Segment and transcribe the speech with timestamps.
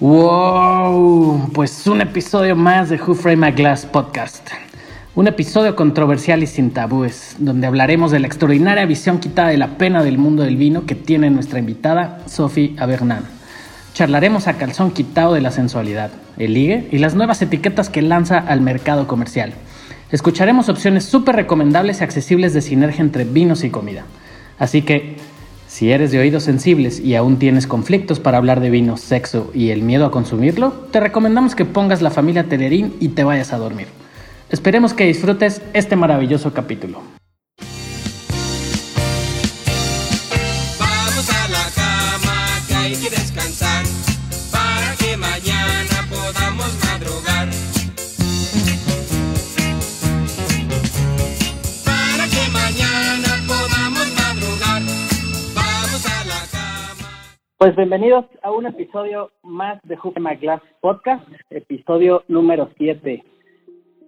[0.00, 4.48] Wow, pues un episodio más de Who Frame My Glass podcast.
[5.16, 9.76] Un episodio controversial y sin tabúes, donde hablaremos de la extraordinaria visión quitada de la
[9.76, 13.24] pena del mundo del vino que tiene nuestra invitada, Sophie Avernan.
[13.92, 18.38] Charlaremos a calzón quitado de la sensualidad, el ligue y las nuevas etiquetas que lanza
[18.38, 19.52] al mercado comercial.
[20.12, 24.04] Escucharemos opciones súper recomendables y accesibles de sinergia entre vinos y comida.
[24.60, 25.16] Así que,
[25.78, 29.70] si eres de oídos sensibles y aún tienes conflictos para hablar de vino, sexo y
[29.70, 33.58] el miedo a consumirlo, te recomendamos que pongas la familia Telerín y te vayas a
[33.58, 33.86] dormir.
[34.50, 37.17] Esperemos que disfrutes este maravilloso capítulo.
[57.58, 63.24] Pues bienvenidos a un episodio más de Frame My Glass podcast, episodio número 7.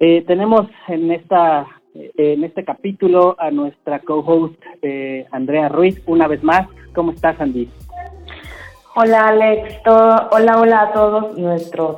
[0.01, 6.43] Eh, tenemos en esta en este capítulo a nuestra co-host eh, Andrea Ruiz una vez
[6.45, 6.69] más.
[6.95, 7.69] ¿Cómo estás, Andy?
[8.95, 11.97] Hola Alex, todo- hola hola a todos nuestros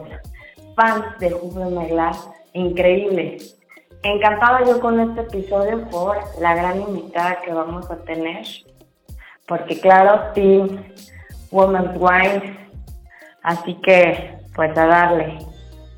[0.75, 3.37] fans de Jugo de Glass, increíble.
[4.03, 8.45] Encantada yo con este episodio por la gran invitada que vamos a tener,
[9.47, 10.83] porque claro, Team
[11.53, 12.59] Women's Wine,
[13.43, 15.39] así que pues a darle.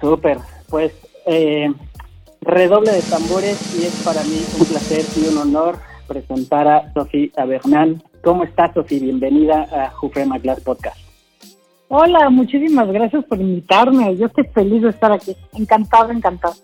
[0.00, 0.38] Súper.
[0.68, 0.92] Pues
[1.26, 1.72] eh,
[2.42, 7.30] redoble de tambores y es para mí un placer y un honor presentar a Sofía
[7.36, 8.02] Abernán.
[8.22, 9.00] ¿Cómo estás, Sofía?
[9.00, 9.92] Bienvenida a
[10.26, 10.98] My Glass podcast.
[11.88, 14.16] Hola, muchísimas gracias por invitarme.
[14.16, 15.36] Yo estoy feliz de estar aquí.
[15.52, 16.54] Encantado, encantado.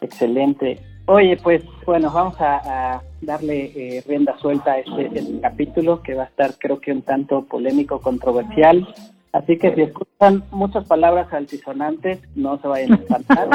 [0.00, 0.80] Excelente.
[1.06, 6.24] Oye, pues bueno, vamos a, darle eh, rienda suelta a este, este capítulo que va
[6.24, 8.86] a estar creo que un tanto polémico, controversial.
[9.32, 13.48] Así que si escuchan muchas palabras altisonantes, no se vayan a espantar.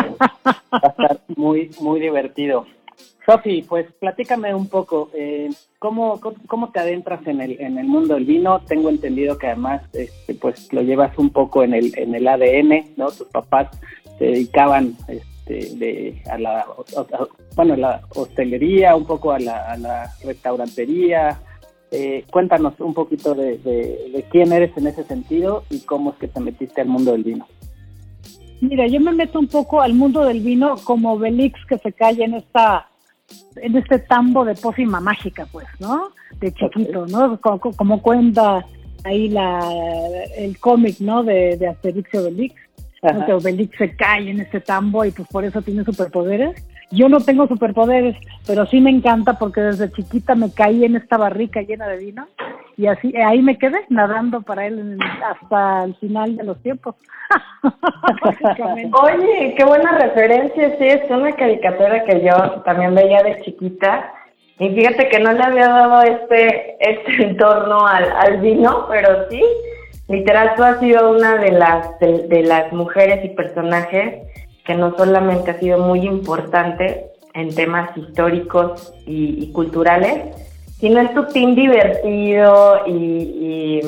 [0.46, 2.66] va a estar muy, muy divertido.
[3.26, 5.50] Sofi, pues platícame un poco, eh,
[5.80, 8.62] ¿cómo, cómo, te adentras en el, en el mundo del vino?
[8.62, 12.94] Tengo entendido que además este, pues lo llevas un poco en el, en el ADN,
[12.96, 13.12] ¿no?
[13.12, 13.68] Tus papás
[14.18, 14.96] se dedicaban
[15.48, 21.40] este, de, a la, a- bueno, la hostelería, un poco a la, a la restaurantería.
[21.92, 26.18] Eh, cuéntanos un poquito de, de- de quién eres en ese sentido y cómo es
[26.18, 27.48] que te metiste al mundo del vino.
[28.60, 32.24] Mira, yo me meto un poco al mundo del vino como Belix que se cae
[32.24, 32.88] en esta
[33.58, 36.10] en este tambo de pócima mágica, pues, ¿no?
[36.40, 37.40] De chiquito, ¿no?
[37.42, 38.66] Como, como cuenta
[39.04, 39.70] ahí la
[40.38, 41.24] el cómic, ¿no?
[41.24, 42.56] De, de Asterix y Obelix.
[43.02, 43.36] Ajá.
[43.36, 46.66] Obelix se cae en este tambo y pues por eso tiene superpoderes.
[46.90, 48.16] Yo no tengo superpoderes,
[48.48, 52.28] pero sí me encanta porque desde chiquita me caí en esta barrica llena de vino
[52.78, 56.62] y así eh, ahí me quedé nadando para él en- hasta el final de los
[56.64, 56.96] tiempos.
[59.04, 64.14] Oye, qué buena referencia, sí, es una caricatura que yo también veía de chiquita.
[64.60, 69.44] Y fíjate que no le había dado este, este entorno al, al vino, pero sí,
[70.08, 74.28] literal tú has sido una de las, de, de las mujeres y personajes
[74.66, 80.36] que no solamente ha sido muy importante en temas históricos y, culturales,
[80.80, 83.82] sino es tu team divertido y, y,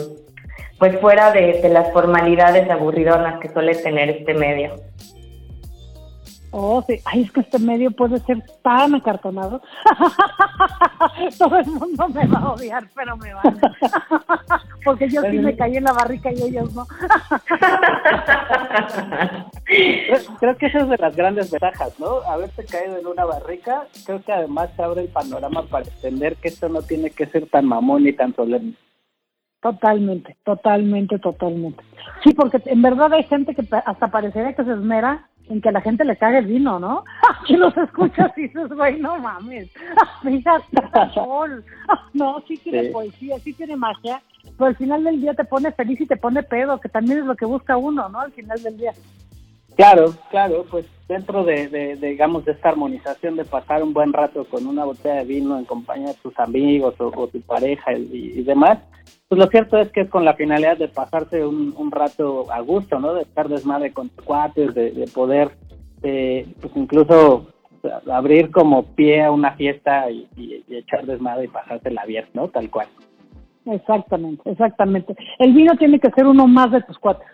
[0.78, 4.76] pues fuera de, de las formalidades aburridonas que suele tener este medio.
[6.52, 7.00] Oh, sí.
[7.06, 9.62] Ay, es que este medio puede ser tan acartonado.
[11.38, 13.60] Todo el mundo me va a odiar, pero me van.
[14.84, 16.88] Porque yo sí me caí en la barrica y ellos no.
[20.40, 22.22] Creo, que esa es de las grandes ventajas, ¿no?
[22.28, 26.48] Haberse caído en una barrica, creo que además te abre el panorama para entender que
[26.48, 28.74] esto no tiene que ser tan mamón ni tan solemne.
[29.62, 31.84] Totalmente, totalmente, totalmente.
[32.24, 35.82] Sí, porque en verdad hay gente que hasta parecería que se esmera en que la
[35.82, 37.04] gente le cague el vino, ¿no?
[37.48, 39.70] Que los escuchas y dices, güey, no mames.
[40.24, 40.66] Fíjate,
[41.14, 41.64] sol.
[42.14, 42.90] No, sí tiene Sí.
[42.92, 44.22] poesía, sí tiene magia,
[44.58, 47.26] pero al final del día te pone feliz y te pone pedo, que también es
[47.26, 48.20] lo que busca uno, ¿no?
[48.20, 48.94] Al final del día.
[49.76, 54.12] Claro, claro, pues dentro de, de, de, digamos, de esta armonización de pasar un buen
[54.12, 57.94] rato con una botella de vino en compañía de tus amigos o, o tu pareja
[57.94, 58.80] y, y demás,
[59.30, 62.60] pues lo cierto es que es con la finalidad de pasarse un, un rato a
[62.62, 63.14] gusto, ¿no?
[63.14, 65.52] De estar desmadre con tus cuates, de, de poder,
[66.02, 67.48] eh, pues incluso
[68.12, 72.48] abrir como pie a una fiesta y, y- y echar desmadre y pasársela bien, ¿no?
[72.48, 72.88] Tal cual.
[73.66, 75.16] Exactamente, exactamente.
[75.38, 77.28] El vino tiene que ser uno más de tus cuates,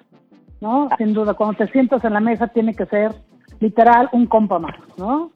[0.60, 0.90] ¿no?
[0.98, 3.14] Sin duda, cuando te sientas en la mesa tiene que ser
[3.62, 5.32] literal un compa más, ¿no?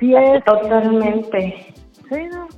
[0.00, 0.42] Si es...
[0.44, 1.72] Totalmente.
[2.10, 2.48] Sí, ¿no?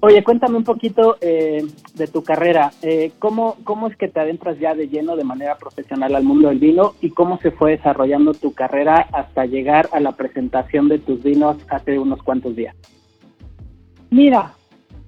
[0.00, 1.64] Oye, cuéntame un poquito, eh,
[1.94, 5.56] de tu carrera, eh, ¿cómo, ¿cómo es que te adentras ya de lleno de manera
[5.56, 10.00] profesional al mundo del vino y cómo se fue desarrollando tu carrera hasta llegar a
[10.00, 12.76] la presentación de tus vinos hace unos cuantos días?
[14.10, 14.52] Mira,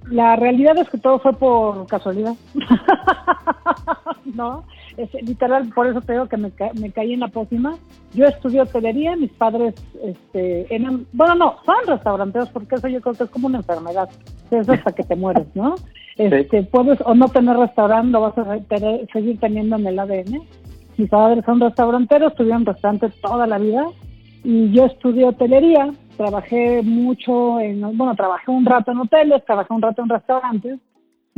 [0.09, 2.35] la realidad es que todo fue por casualidad.
[4.25, 4.65] ¿No?
[5.01, 7.75] Es, literal, por eso te digo que me, ca- me caí en la pócima.
[8.13, 9.73] Yo estudié hotelería, mis padres
[10.03, 14.09] este, eran, bueno, no, son restauranteros porque eso yo creo que es como una enfermedad.
[14.51, 15.75] Es hasta que te mueres, ¿no?
[16.17, 20.41] Este, Puedes o no tener restaurante, lo vas a tener- seguir teniendo en el ADN.
[20.97, 23.85] Mis padres son restauranteros, tuvieron restaurantes toda la vida
[24.43, 29.81] y yo estudié hotelería, trabajé mucho en, bueno, trabajé un rato en hoteles, trabajé un
[29.81, 30.79] rato en restaurantes,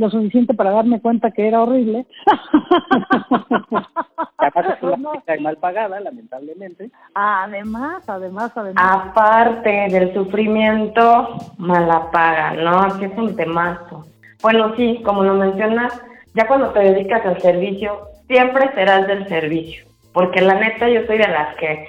[0.02, 2.04] lo suficiente para darme cuenta que era horrible.
[4.38, 5.12] Además es una No.
[5.12, 6.90] chica mal pagada, lamentablemente.
[7.14, 8.84] Además, además, además.
[8.84, 12.80] Aparte del sufrimiento, mala paga, ¿no?
[12.82, 14.04] Aquí es un temazo.
[14.42, 15.92] Bueno, sí, como lo mencionas,
[16.34, 19.84] ya cuando te dedicas al servicio, siempre serás del servicio.
[20.12, 21.86] Porque la neta, yo soy de las que,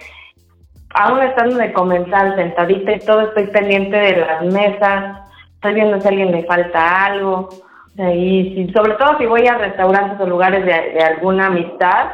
[0.94, 5.19] aún estando de comensal, sentadita y todo, estoy pendiente de las mesas,
[5.56, 7.50] estoy viendo si a alguien le falta algo.
[7.98, 12.13] Y si- sobre todo si voy a restaurantes o lugares de, alguna amistad,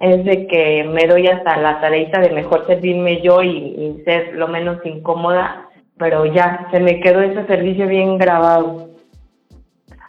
[0.00, 4.48] es de que me doy hasta la tareita de mejor servirme yo y, ser lo
[4.48, 5.68] menos incómoda,
[5.98, 8.88] pero ya, se me quedó ese servicio bien grabado.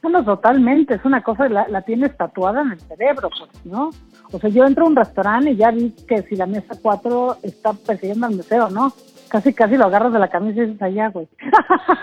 [0.04, 3.92] Ah, no, totalmente, es una cosa, la, la tienes tatuada en el cerebro, pues, ¿no?
[4.32, 7.36] O sea, yo entro a un restaurante y ya vi que si la mesa 4
[7.44, 8.94] está persiguiendo al mesero, ¿no?
[9.32, 11.28] Casi, casi lo agarras de la camisa y dices allá, güey.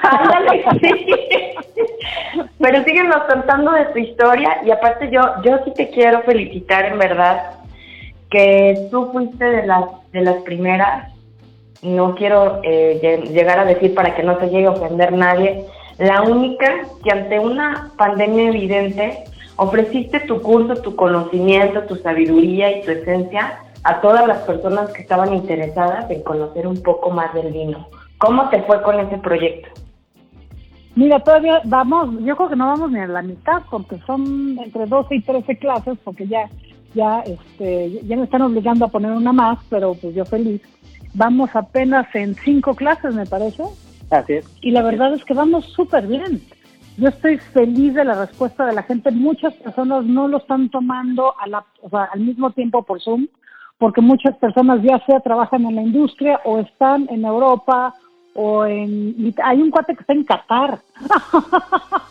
[0.03, 1.07] Ándale, sí.
[2.59, 6.99] Pero síguenos contando de tu historia y aparte yo, yo sí te quiero felicitar en
[6.99, 7.51] verdad
[8.31, 11.13] que tú fuiste de las, de las primeras,
[11.83, 15.65] no quiero eh, lle- llegar a decir para que no te llegue a ofender nadie,
[15.99, 16.67] la única
[17.05, 19.25] que ante una pandemia evidente
[19.57, 25.03] ofreciste tu curso, tu conocimiento, tu sabiduría y tu esencia a todas las personas que
[25.03, 27.89] estaban interesadas en conocer un poco más del vino.
[28.19, 29.69] ¿Cómo te fue con ese proyecto?
[30.97, 34.87] Mira, todavía vamos, yo creo que no vamos ni a la mitad, porque son entre
[34.87, 36.51] 12 y 13 clases, porque ya,
[36.95, 40.61] ya, este, ya me están obligando a poner una más, pero pues yo feliz.
[41.15, 43.63] Vamos apenas en cinco clases, me parece,
[44.11, 44.51] Así es.
[44.61, 46.43] y la verdad es que vamos súper bien.
[46.97, 49.13] Yo estoy feliz de la respuesta de la gente.
[49.13, 53.29] Muchas personas no lo están tomando a la, o sea, al mismo tiempo por Zoom,
[53.79, 57.95] porque muchas personas ya sea trabajan en la industria o están en Europa
[58.35, 59.35] o en...
[59.43, 60.79] Hay un cuate que está en Qatar.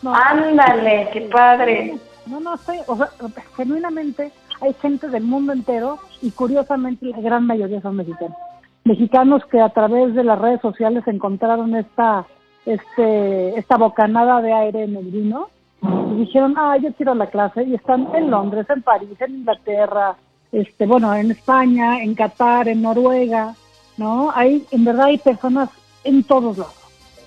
[0.00, 0.14] No.
[0.14, 1.98] Ándale, qué padre.
[2.26, 3.08] No, no, estoy, o sea,
[3.56, 4.30] genuinamente
[4.60, 8.36] hay gente del mundo entero y curiosamente la gran mayoría son mexicanos.
[8.84, 12.26] Mexicanos que a través de las redes sociales encontraron esta,
[12.64, 15.48] este, esta bocanada de aire en el vino
[15.82, 20.16] y dijeron, ah, yo quiero la clase y están en Londres, en París, en Inglaterra,
[20.52, 23.54] este, bueno, en España, en Qatar, en Noruega,
[23.96, 24.30] ¿no?
[24.34, 25.68] Hay, en verdad hay personas
[26.04, 26.74] en todos lados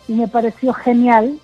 [0.08, 1.38] y me pareció genial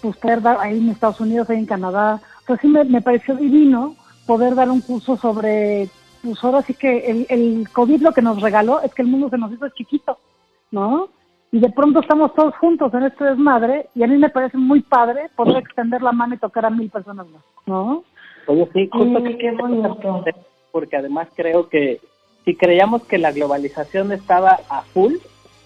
[0.00, 2.20] pues, poder dar ahí en Estados Unidos, ahí en Canadá.
[2.46, 3.94] Pues sí me, me pareció divino
[4.26, 5.88] poder dar un curso sobre,
[6.22, 9.28] pues ahora sí que el, el COVID lo que nos regaló es que el mundo
[9.28, 10.18] se nos hizo chiquito,
[10.70, 11.08] ¿no?
[11.50, 14.82] Y de pronto estamos todos juntos en este desmadre y a mí me parece muy
[14.82, 18.04] padre poder extender la mano y tocar a mil personas más, ¿no?
[18.46, 20.24] Oye, sí, justo Mm, que qué bonito.
[20.72, 22.00] Porque además creo que
[22.44, 25.14] si creíamos que la globalización estaba a full,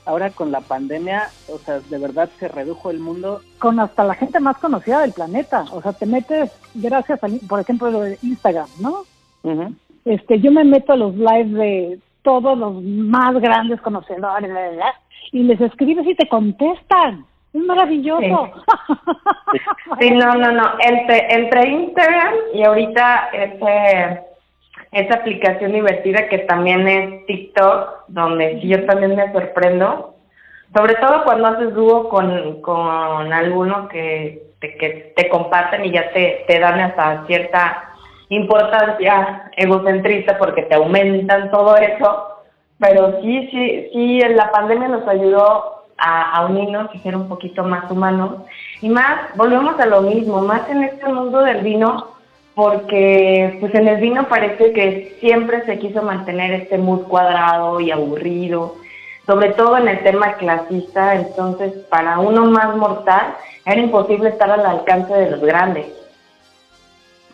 [0.04, 3.40] ahora con la pandemia, o sea, de verdad se redujo el mundo.
[3.59, 5.64] Con hasta la gente más conocida del planeta.
[5.73, 9.04] O sea, te metes gracias a, por ejemplo, lo de Instagram, ¿no?
[9.44, 9.75] Ujú.
[10.04, 14.71] este yo me meto a los lives de todos los más grandes conocedores bla, bla,
[14.71, 14.94] bla,
[15.32, 18.50] y les escribes y te contestan es maravilloso
[20.00, 20.62] Sí, no, no, no.
[20.80, 24.23] Entre, entre Instagram y ahorita ese,
[24.92, 30.14] esa aplicación divertida que también es TikTok, donde yo también me sorprendo.
[30.75, 36.12] Sobre todo cuando haces dúo con, con alguno que te, que te comparten y ya
[36.12, 37.90] te, te dan hasta cierta
[38.28, 42.28] importancia egocentrista porque te aumentan todo eso.
[42.78, 47.64] Pero sí, sí, sí, la pandemia nos ayudó a, a unirnos y ser un poquito
[47.64, 48.42] más humanos.
[48.82, 52.12] Y más, volvemos a lo mismo, más en este mundo del vino,
[52.54, 57.90] porque pues en el vino parece que siempre se quiso mantener este mood cuadrado y
[57.90, 58.76] aburrido,
[59.26, 64.66] sobre todo en el tema clasista, entonces para uno más mortal era imposible estar al
[64.66, 65.87] alcance de los grandes.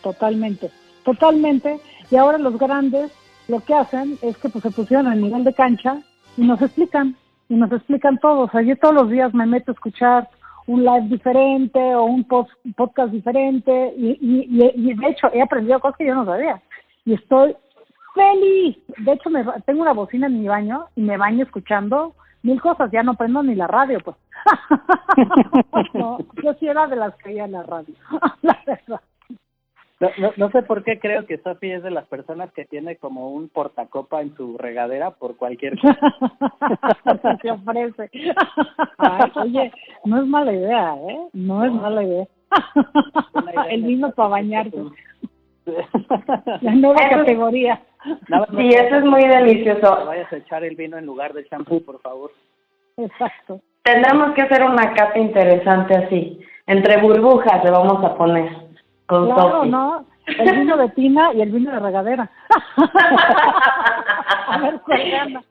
[0.02, 0.70] totalmente
[1.08, 1.80] totalmente.
[2.10, 3.10] Y ahora los grandes
[3.48, 6.02] lo que hacen es que pues se pusieron al nivel de cancha
[6.36, 7.16] y nos explican
[7.48, 8.40] y nos explican todo.
[8.40, 10.28] O sea yo todos los días me meto a escuchar
[10.68, 16.06] un live diferente o un podcast diferente y, y, de hecho he aprendido cosas que
[16.06, 16.60] yo no sabía
[17.04, 17.56] y estoy
[18.14, 18.76] feliz.
[18.98, 22.90] De hecho, me, tengo una bocina en mi baño y me baño escuchando mil cosas,
[22.90, 24.16] ya no prendo ni la radio, pues.
[25.94, 27.94] yo sí era de las que iba en la radio,
[28.42, 29.00] la verdad.
[30.00, 32.96] No, no, no, sé por qué creo que Sofi es de las personas que tiene
[32.96, 35.98] como un portacopa en su regadera por cualquier cosa.
[37.42, 38.10] Se ofrece.
[39.34, 39.72] oye,
[40.04, 41.18] no es mala idea, ¿eh?
[41.32, 42.26] No es mala idea.
[43.70, 44.76] El vino para bañarse.
[46.60, 47.82] La nueva categoría.
[48.56, 50.06] sí, eso es muy delicioso.
[50.06, 52.30] Vayas a echar el vino en lugar del shampoo, por favor.
[52.96, 53.60] Exacto.
[53.82, 56.40] Tendremos que hacer una cata interesante así.
[56.66, 58.67] Entre burbujas le vamos a poner.
[59.08, 60.04] Con claro, ¿no?
[60.26, 62.30] El vino de tina y el vino de regadera.
[64.48, 65.44] a ver cuál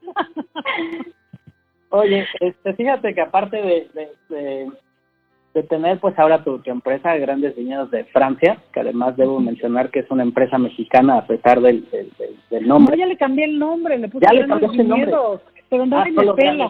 [1.89, 3.89] Oye, este, fíjate que aparte de,
[4.29, 4.71] de,
[5.53, 9.89] de, tener pues ahora tu, empresa de Grandes Viñedos de Francia, que además debo mencionar
[9.89, 11.89] que es una empresa mexicana a pesar del,
[12.51, 12.95] del, nombre.
[12.95, 15.11] No, ya le cambié el nombre, le puse ya le cambié el nombre
[15.69, 16.69] pero no ah, me pela.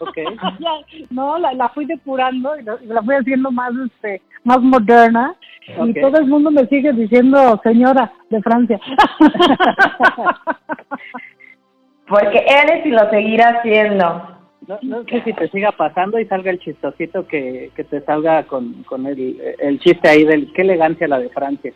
[0.00, 0.26] okay.
[1.10, 5.34] no, la, la, fui depurando y la, la, fui haciendo más este más moderna
[5.66, 8.78] y todo el mundo me sigue diciendo señora de Francia.
[12.06, 14.34] Porque eres y lo seguirá haciendo.
[14.66, 18.44] No, no sé si te siga pasando y salga el chistosito que, que te salga
[18.44, 21.72] con, con el, el chiste ahí del qué elegancia la de Francia.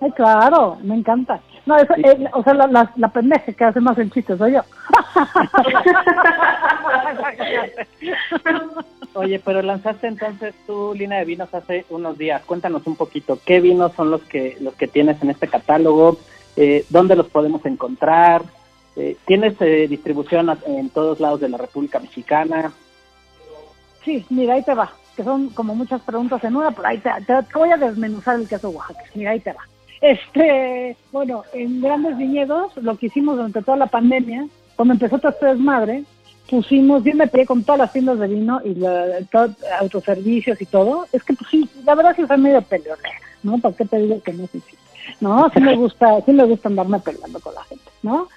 [0.00, 1.40] Ay, claro, me encanta.
[1.64, 4.52] No, eso, eh, o sea, la, la, la, pendeja que hace más el chiste soy
[4.52, 4.60] yo.
[9.16, 12.42] Oye, pero lanzaste entonces tu línea de vinos hace unos días.
[12.44, 16.18] Cuéntanos un poquito, ¿qué vinos son los que los que tienes en este catálogo?
[16.54, 18.42] Eh, ¿Dónde los podemos encontrar?
[18.94, 22.72] Eh, ¿Tienes eh, distribución en todos lados de la República Mexicana?
[24.04, 27.10] Sí, mira, ahí te va, que son como muchas preguntas en una, pero ahí te,
[27.26, 29.02] te voy a desmenuzar el caso Oaxaca.
[29.14, 29.66] Mira, ahí te va.
[30.02, 34.46] Este, bueno, en Grandes Viñedos, lo que hicimos durante toda la pandemia,
[34.76, 36.04] cuando empezó todo este desmadre,
[36.48, 39.18] pusimos, yo me pegué con todas las tiendas de vino y la,
[39.80, 43.58] autoservicios y todo, es que pues sí, la verdad sí fue medio peleonera, ¿no?
[43.58, 44.76] ¿Para qué te digo que no sí, sí?
[45.20, 45.48] ¿No?
[45.52, 48.28] Sí me gusta, sí me gusta andarme peleando con la gente, ¿no?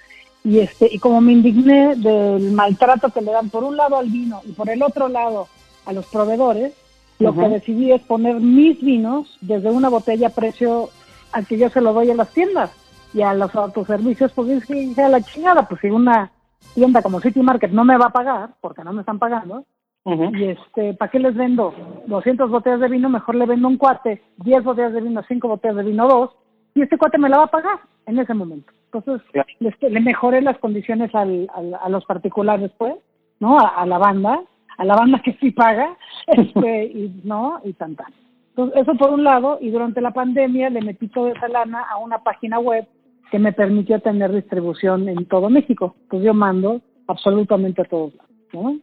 [0.43, 4.07] Y este, y como me indigné del maltrato que le dan por un lado al
[4.07, 5.47] vino y por el otro lado
[5.85, 6.73] a los proveedores,
[7.19, 10.89] lo que decidí es poner mis vinos desde una botella a precio
[11.33, 12.71] al que yo se lo doy a las tiendas
[13.13, 16.31] y a los autoservicios, pues es que sea la chingada, pues si una
[16.73, 19.65] tienda como City Market no me va a pagar, porque no me están pagando,
[20.05, 21.73] y este, ¿para qué les vendo
[22.07, 23.09] 200 botellas de vino?
[23.09, 26.31] Mejor le vendo un cuate, 10 botellas de vino, 5 botellas de vino, 2,
[26.75, 28.71] y este cuate me la va a pagar en ese momento.
[28.91, 29.21] Entonces,
[29.59, 32.95] le, mejoré las condiciones al, a los particulares, pues,
[33.39, 33.59] ¿no?
[33.59, 34.41] A, la banda,
[34.77, 35.95] a la banda que sí paga,
[36.27, 37.59] este, y, ¿no?
[37.63, 38.11] Y tan, tan.
[38.49, 41.97] Entonces, eso por un lado, y durante la pandemia le metí toda esa lana a
[41.97, 42.87] una página web
[43.31, 45.95] que me permitió tener distribución en todo México.
[46.09, 48.77] Pues yo mando absolutamente a todos lados.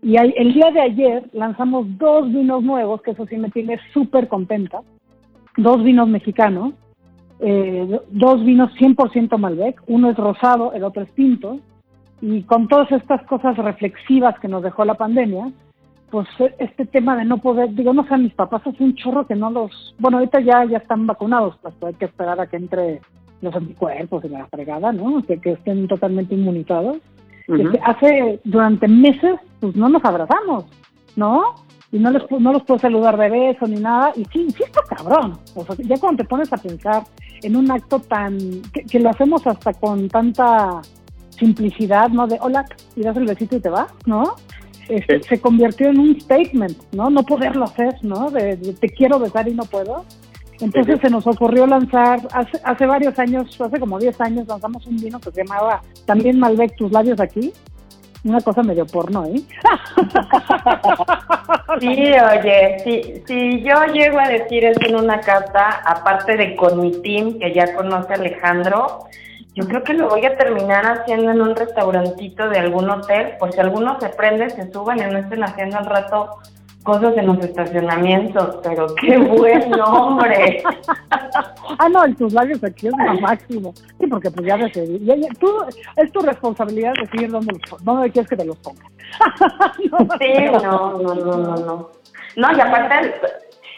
[0.00, 4.28] Y el día de ayer lanzamos dos vinos nuevos, que eso sí me tiene súper
[4.28, 4.80] contenta,
[5.56, 6.74] dos vinos mexicanos,
[7.40, 11.58] eh, dos vinos 100% Malbec, uno es rosado, el otro es tinto,
[12.20, 15.50] y con todas estas cosas reflexivas que nos dejó la pandemia,
[16.10, 16.28] pues
[16.58, 19.50] este tema de no poder, digo, no sé, mis papás es un chorro que no
[19.50, 23.00] los, bueno, ahorita ya, ya están vacunados, pues hay que esperar a que entre
[23.40, 25.22] los anticuerpos y la fregada, ¿no?
[25.22, 26.98] Que, que estén totalmente inmunizados.
[27.46, 30.66] Este, hace, durante meses, pues no nos abrazamos,
[31.16, 31.54] ¿no?
[31.90, 34.82] Y no, les, no los puedo saludar de beso ni nada, y sí, sí está
[34.94, 35.38] cabrón.
[35.54, 37.04] O sea, ya cuando te pones a pensar
[37.42, 38.38] en un acto tan,
[38.72, 40.82] que, que lo hacemos hasta con tanta
[41.30, 42.26] simplicidad, ¿no?
[42.26, 42.66] De hola,
[42.96, 44.34] y das el besito y te vas, ¿no?
[44.88, 47.10] Este, se convirtió en un statement, ¿no?
[47.10, 48.30] No poderlo hacer, ¿no?
[48.30, 50.04] De, te quiero besar y no puedo.
[50.60, 54.96] Entonces se nos ocurrió lanzar, hace, hace varios años, hace como 10 años, lanzamos un
[54.96, 57.52] vino que se llamaba también Malbec, tus labios aquí.
[58.24, 59.40] Una cosa medio porno, ¿eh?
[61.80, 66.80] Sí, oye, si, si yo llego a decir eso en una carta, aparte de con
[66.80, 69.06] mi team, que ya conoce Alejandro,
[69.54, 73.52] yo creo que lo voy a terminar haciendo en un restaurantito de algún hotel, por
[73.52, 76.38] si alguno se prende, se suban y no estén haciendo al rato
[76.88, 80.62] cosas en los estacionamientos, pero qué buen nombre.
[81.78, 83.74] ah, no, en tus labios aquí es lo máximo.
[84.00, 85.06] Sí, porque pues ya decidí.
[85.38, 85.52] tú,
[85.96, 88.90] es tu responsabilidad decidir dónde, los, dónde quieres que te los pongas.
[90.18, 91.90] sí, no, no, no, no, no.
[92.36, 93.14] No, y aparte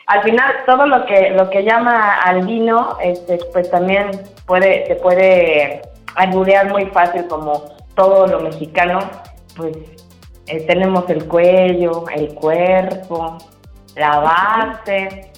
[0.06, 4.10] al final todo lo que lo que llama al vino este pues también
[4.46, 5.82] puede se puede
[6.14, 7.64] alburear muy fácil como
[7.94, 8.98] todo lo mexicano
[9.56, 9.99] pues
[10.50, 13.38] eh, tenemos el cuello el cuerpo
[13.96, 15.32] la base,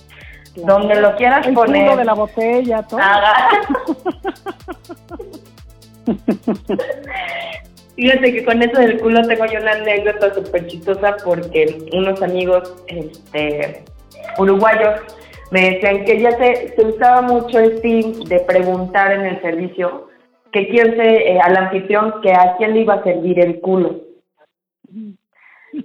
[0.57, 1.85] donde lo quieras el poner.
[1.85, 3.01] culo de la botella, todo.
[7.97, 12.75] Fíjate que con eso del culo tengo yo una anécdota súper chistosa porque unos amigos
[12.87, 13.85] este,
[14.39, 15.01] uruguayos
[15.51, 20.09] me decían que ya se, se usaba mucho el fin de preguntar en el servicio
[20.53, 24.12] que quién se, eh, al anfitrión que a quién le iba a servir el culo.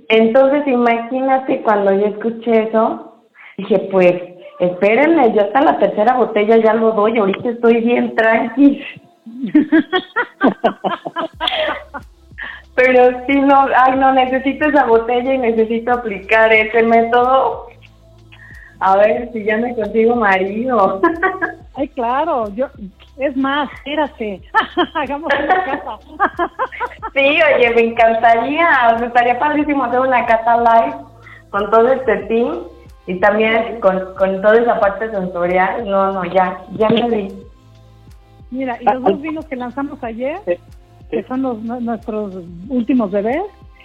[0.10, 3.24] Entonces imagínate cuando yo escuché eso,
[3.58, 4.14] dije pues
[4.60, 8.84] espérenme, yo hasta la tercera botella ya lo doy, ahorita estoy bien tranqui.
[12.76, 17.66] Pero sí, no, ay, no, necesito esa botella y necesito aplicar ese método.
[18.80, 21.02] A ver si ya me consigo marido.
[21.74, 22.68] Ay, claro, yo,
[23.18, 24.42] es más, espérate,
[24.96, 25.98] hagamos una casa.
[27.14, 30.96] Sí, oye, me encantaría, me estaría padrísimo hacer una cata live
[31.50, 32.60] con todo este team
[33.08, 35.90] y también con, con toda esa parte sensorial.
[35.90, 37.34] No, no, ya, ya me vi.
[38.52, 40.54] Mira, y los dos vinos que lanzamos ayer, Sí,
[41.10, 42.36] que son los, nu- nuestros
[42.70, 43.42] últimos bebés,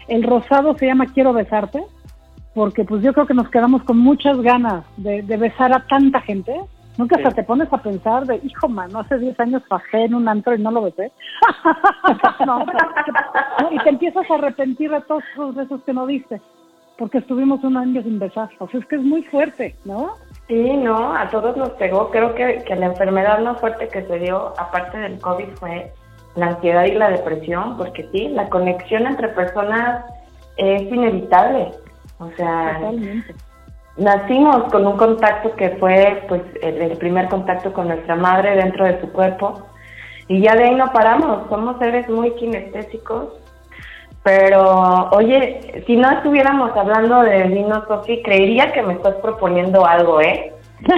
[0.08, 1.82] el rosado se llama Quiero besarte,
[2.54, 6.20] porque pues yo creo que nos quedamos con muchas ganas de, de besar a tanta
[6.20, 6.54] gente.
[6.98, 7.22] Nunca Sí.
[7.22, 10.54] hasta te pones a pensar de, hijo, mano, hace 10 años bajé en un antro
[10.54, 11.10] y no lo besé.
[12.46, 12.64] no,
[13.70, 16.40] y te empiezas a arrepentir de todos esos besos que no diste,
[16.98, 18.50] porque estuvimos un año sin besar.
[18.58, 20.14] O sea, es que es muy fuerte, ¿no?
[20.48, 22.10] Sí, no, a todos nos pegó.
[22.10, 25.92] Creo que, que la enfermedad más fuerte que se dio, aparte del COVID, fue
[26.36, 30.04] la ansiedad y la depresión, porque sí, la conexión entre personas
[30.56, 31.72] es inevitable.
[32.18, 33.34] O sea, Totalmente.
[33.96, 38.84] Nacimos con un contacto que fue pues el, el primer contacto con nuestra madre dentro
[38.84, 39.66] de su cuerpo
[40.28, 43.28] y ya de ahí no paramos, somos seres muy kinestésicos.
[44.22, 50.20] Pero, oye, si no estuviéramos hablando de vino, Sofi, creería que me estás proponiendo algo,
[50.20, 50.52] ¿eh?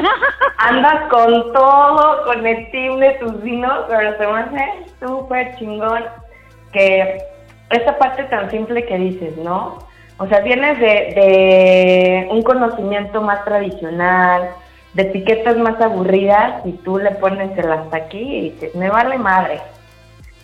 [0.59, 4.65] Andas con todo, con el team de tus vinos, pero se me hace
[5.01, 6.05] súper chingón
[6.73, 7.19] que
[7.71, 9.79] esta parte tan simple que dices, ¿no?
[10.19, 14.51] O sea, vienes de, de un conocimiento más tradicional,
[14.95, 19.19] de etiquetas más aburridas y tú le pones el hasta aquí y dices, me vale
[19.19, 19.61] madre.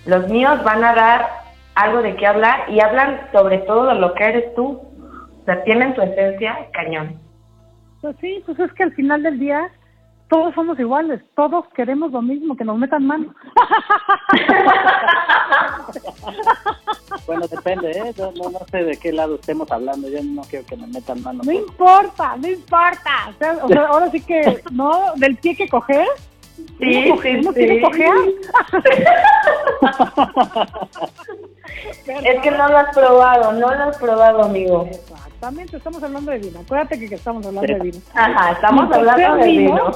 [0.06, 1.28] Los míos van a dar
[1.74, 4.82] algo de qué hablar y hablan sobre todo de lo que eres tú.
[5.40, 7.18] O sea, tienen tu esencia cañón.
[8.00, 9.70] Pues sí, pues es que al final del día
[10.30, 13.34] todos somos iguales, todos queremos lo mismo, que nos metan mano.
[17.26, 18.12] Bueno, depende, ¿eh?
[18.16, 20.08] Yo no, no sé de qué lado estemos hablando.
[20.08, 21.42] Yo no quiero que me metan mano.
[21.44, 23.28] No importa, no importa.
[23.28, 25.12] O sea, o sea, ahora sí que, ¿no?
[25.16, 26.06] Del pie que coger.
[26.78, 27.68] Sí, uno, coge- sí,
[32.04, 32.14] sí.
[32.24, 34.86] Es que no lo has probado, no lo has probado, amigo.
[34.90, 36.60] Exactamente, estamos hablando de vino.
[36.60, 37.98] Acuérdate que, que estamos hablando de vino.
[38.14, 39.92] Ajá, estamos hablando de vino.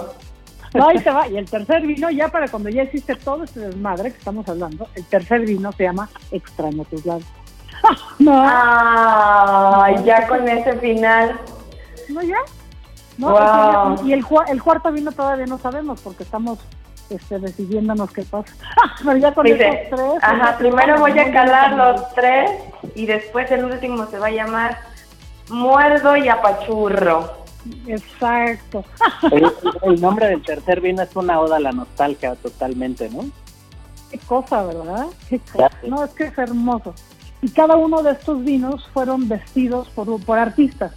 [0.74, 1.28] No, ahí te va.
[1.28, 4.88] Y el tercer vino, ya para cuando ya existe todo este desmadre que estamos hablando,
[4.94, 7.28] el tercer vino se llama Extraño tus labios.
[8.18, 11.38] no, Ay, ya con ese final.
[12.08, 12.38] no, ya.
[13.18, 13.94] No, Wow.
[13.94, 16.58] ese- y el, cua- el cuarto vino todavía no sabemos porque estamos
[17.10, 18.52] este, decidiéndonos qué pasa.
[19.04, 20.22] Pero ya con Dice, esos tres.
[20.22, 22.50] ajá, ya primero voy a calar los tres
[22.94, 24.78] y después el último se va a llamar
[25.50, 27.44] Muerdo y Apachurro.
[27.86, 28.84] Exacto.
[29.30, 29.50] El,
[29.82, 33.24] el nombre del tercer vino es una oda a la nostalgia totalmente, ¿no?
[34.10, 35.06] Qué cosa, ¿verdad?
[35.28, 35.70] Qué cosa.
[35.86, 36.94] No, es que es hermoso.
[37.42, 40.92] Y cada uno de estos vinos fueron vestidos por, por artistas.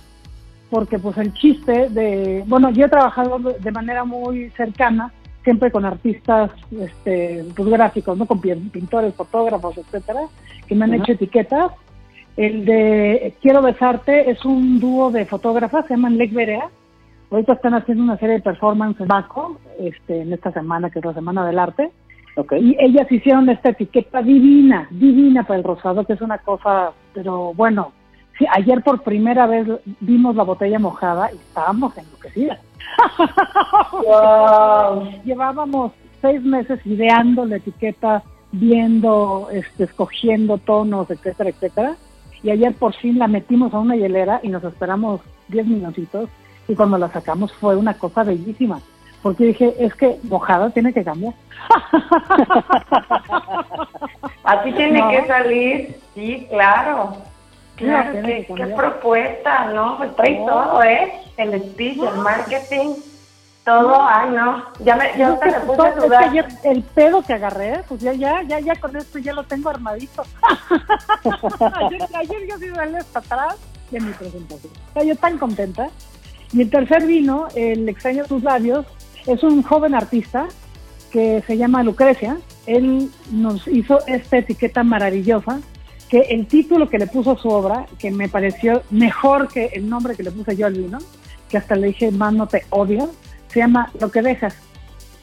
[0.70, 2.44] Porque pues el chiste de...
[2.46, 8.26] Bueno, yo he trabajado de manera muy cercana, siempre con artistas este, pues, gráficos, ¿no?
[8.26, 10.22] Con pin- pintores, fotógrafos, etcétera,
[10.68, 11.72] que me han hecho etiquetas.
[12.36, 16.70] El de Quiero Besarte es un dúo de fotógrafas, se llaman Lec Berea.
[17.32, 21.06] Ahorita están haciendo una serie de performance en Baco, este, en esta semana, que es
[21.06, 21.92] la Semana del Arte.
[22.36, 22.54] Ok.
[22.60, 27.54] Y ellas hicieron esta etiqueta divina, divina para el rosado, que es una cosa, pero
[27.54, 27.94] bueno,
[28.38, 29.68] sí, ayer por primera vez
[30.00, 32.60] vimos la botella mojada y estábamos enloquecidas.
[33.92, 35.04] Wow.
[35.24, 41.96] Llevábamos seis meses ideando la etiqueta, viendo, este, escogiendo tonos, etcétera, etcétera.
[42.44, 46.30] Y ayer por fin la metimos a una hielera y nos esperamos diez minutitos
[46.68, 48.80] y cuando la sacamos fue una cosa bellísima.
[49.22, 51.34] Porque dije, es que mojada tiene que cambiar.
[54.44, 55.10] Así tiene No.
[55.10, 57.18] que salir, sí, claro.
[57.78, 59.98] Claro, qué, que qué propuesta, ¿no?
[59.98, 61.14] Pues trae todo, ¿eh?
[61.38, 62.96] El speech, el marketing,
[63.64, 64.64] todo, ay, no.
[64.80, 66.24] Ya me, ya No, hasta me puse a es que sudar.
[66.24, 69.70] ayer el pedo que agarré, pues ya, ya, ya, ya con esto ya lo tengo
[69.70, 70.24] armadito.
[71.76, 73.56] ayer, ayer yo sí salí hasta atrás
[73.92, 74.74] de mi presentación.
[74.90, 75.90] O sea, yo tan contenta.
[76.54, 78.86] Y el tercer vino, El extraño tus labios,
[79.26, 80.48] es un joven artista
[81.12, 82.38] que se llama Lucrecia.
[82.66, 85.60] Él nos hizo esta etiqueta maravillosa,
[86.10, 89.90] que el título que le puso a su obra, que me pareció mejor que el
[89.90, 91.00] nombre que le puse yo al vino,
[91.50, 93.10] que hasta le dije, más no te odio,
[93.48, 94.56] se llama Lo que dejas.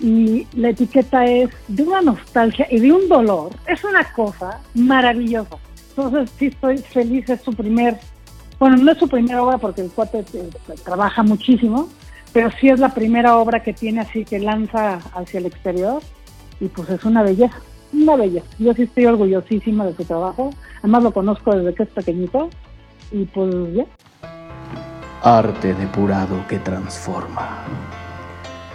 [0.00, 3.52] Y la etiqueta es de una nostalgia y de un dolor.
[3.66, 5.56] Es una cosa maravillosa.
[5.90, 7.98] Entonces sí estoy feliz, es su primer,
[8.58, 10.50] bueno, no es su primera obra porque el cuate eh,
[10.84, 11.88] trabaja muchísimo,
[12.32, 16.02] pero sí es la primera obra que tiene así que lanza hacia el exterior
[16.60, 17.56] y pues es una belleza,
[17.94, 18.46] una belleza.
[18.58, 22.50] Yo sí estoy orgullosísima de su trabajo, además lo conozco desde que es pequeñito
[23.10, 23.86] y pues ya.
[25.22, 27.64] Arte depurado que transforma.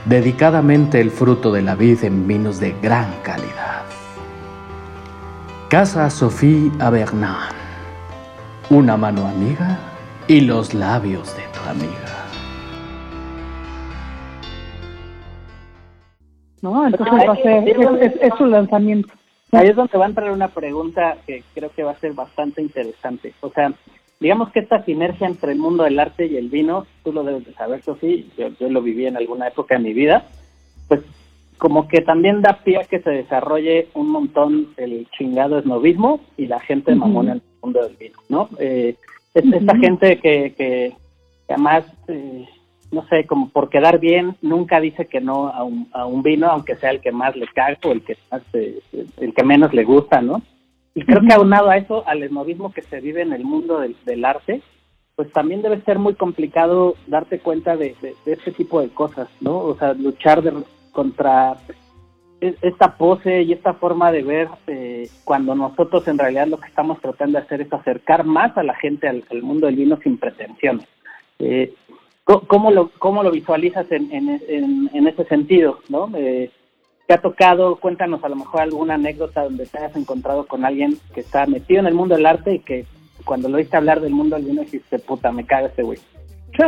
[0.06, 3.84] Dedicadamente el fruto de la vid en vinos de gran calidad.
[5.70, 7.54] Casa Sophie Avernan.
[8.72, 9.78] Una mano amiga
[10.28, 12.19] y los labios de tu amiga.
[16.62, 16.86] ¿No?
[16.88, 19.10] Entonces va a ser, es, es, es su lanzamiento.
[19.52, 22.62] Ahí es donde va a entrar una pregunta que creo que va a ser bastante
[22.62, 23.34] interesante.
[23.42, 23.74] O sea,
[24.20, 27.46] digamos que esta sinergia entre el mundo del arte y el vino, tú lo debes
[27.46, 30.26] de saber, Sofía, yo, yo lo viví en alguna época de mi vida,
[30.88, 31.02] pues
[31.58, 36.48] como que también da pie a que se desarrolle un montón el chingado esnovismo y
[36.48, 38.50] la gente mamona en el mundo del vino, ¿no?
[38.60, 38.96] Eh,
[39.34, 40.96] es esta gente que, que,
[41.48, 42.48] que además, eh,
[42.92, 46.48] no sé, como por quedar bien, nunca dice que no a un, a un vino,
[46.48, 48.80] aunque sea el que más le cae o el que más, eh,
[49.18, 50.42] el que menos le gusta, ¿no?
[50.96, 53.96] Y creo que aunado a eso, al esnovismo que se vive en el mundo del,
[54.06, 54.62] del arte,
[55.16, 59.30] pues también debe ser muy complicado darte cuenta de, de, de este tipo de cosas,
[59.40, 59.58] ¿no?
[59.58, 60.54] O sea, luchar de,
[60.92, 61.58] contra
[62.42, 67.00] esta pose y esta forma de ver eh, cuando nosotros en realidad lo que estamos
[67.02, 70.18] tratando de hacer es acercar más a la gente al, al mundo del vino sin
[70.18, 70.88] pretensiones.
[71.40, 71.74] Eh,
[72.38, 75.80] ¿cómo, lo, ¿Cómo lo visualizas en, en, en, en ese sentido?
[75.90, 76.10] ¿no?
[76.16, 76.52] Eh,
[77.08, 80.98] ¿Te ha tocado, cuéntanos a lo mejor alguna anécdota donde te hayas encontrado con alguien
[81.14, 82.86] que está metido en el mundo del arte y que
[83.26, 86.00] cuando lo oíste hablar del mundo del vino dijiste, puta, me caga ese güey?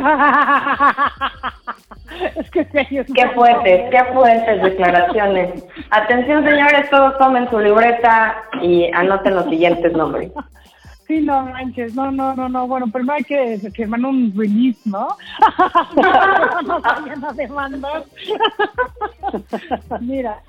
[2.35, 5.65] es que Qué fuertes, qué fuertes declaraciones.
[5.89, 10.31] Atención, señores, todos tomen su libreta y anoten los siguientes nombres.
[11.11, 12.67] Sí, no manches, no, no, no, no.
[12.67, 15.09] Bueno, primero hay que firmar un release, ¿no?
[16.65, 18.05] no vayan a demandar.
[19.99, 20.39] Mira,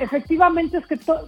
[0.00, 1.26] efectivamente es que to-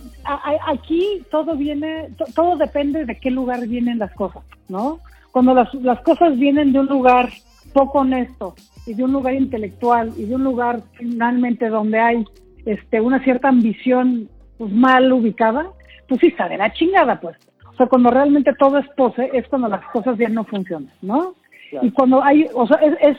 [0.66, 4.98] aquí todo viene, to- todo depende de qué lugar vienen las cosas, ¿no?
[5.30, 7.30] Cuando las, las cosas vienen de un lugar
[7.72, 12.24] poco honesto y de un lugar intelectual y de un lugar finalmente donde hay
[12.66, 15.66] este una cierta ambición pues mal ubicada,
[16.08, 17.36] pues sí está de la chingada, pues.
[17.72, 21.35] O sea, cuando realmente todo es pose, es cuando las cosas ya no funcionan, ¿no?
[21.70, 21.87] Claro.
[21.87, 23.16] Y cuando hay, o sea, es, es,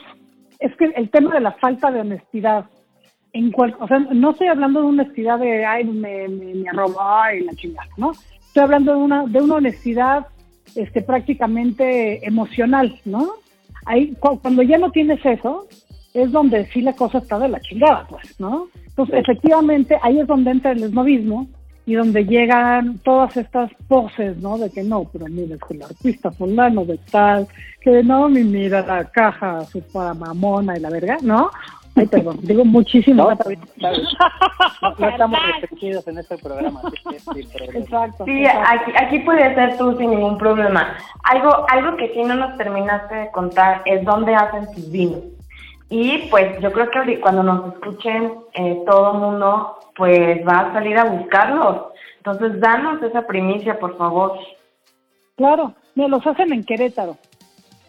[0.60, 2.66] es que el tema de la falta de honestidad,
[3.32, 7.00] en cual, o sea, no estoy hablando de honestidad de, ay, me, me, me robó
[7.36, 8.12] y la chingada, ¿no?
[8.12, 10.26] Estoy hablando de una, de una honestidad
[10.76, 13.32] este, prácticamente emocional, ¿no?
[13.86, 15.66] Ahí, cu- cuando ya no tienes eso,
[16.14, 18.68] es donde sí la cosa está de la chingada, pues, ¿no?
[18.86, 21.48] Entonces, efectivamente, ahí es donde entra el esnovismo
[21.86, 24.56] y donde llegan todas estas poses, ¿no?
[24.58, 27.46] De que no, pero mira, es que el artista fulano de tal,
[27.80, 31.50] que no, mi mira la caja super mamona y la verga, ¿no?
[31.96, 33.30] Ay, perdón, digo muchísimo.
[33.30, 33.60] No, bien.
[34.82, 36.80] No, no estamos restringidos en este programa.
[37.72, 38.24] Exacto.
[38.24, 38.64] Sí, exacto.
[38.68, 40.96] aquí, aquí puedes ser tú sin ningún problema.
[41.22, 45.20] Algo, algo que sí no nos terminaste de contar es dónde hacen tus vinos.
[45.90, 50.72] Y pues yo creo que cuando nos escuchen eh, todo el mundo, pues va a
[50.72, 51.86] salir a buscarlos.
[52.16, 54.38] Entonces, danos esa primicia, por favor.
[55.36, 57.18] Claro, me los hacen en Querétaro.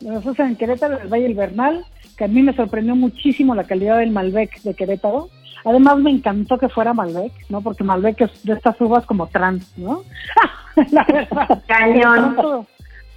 [0.02, 1.86] Me los hacen en Querétaro, el Valle del Bernal,
[2.18, 5.30] que a mí me sorprendió muchísimo la calidad del Malbec de Querétaro.
[5.64, 7.62] Además me encantó que fuera Malbec, ¿no?
[7.62, 10.04] Porque Malbec es de estas uvas como trans, ¿no?
[10.92, 11.64] la verdad.
[11.66, 12.68] Cañón.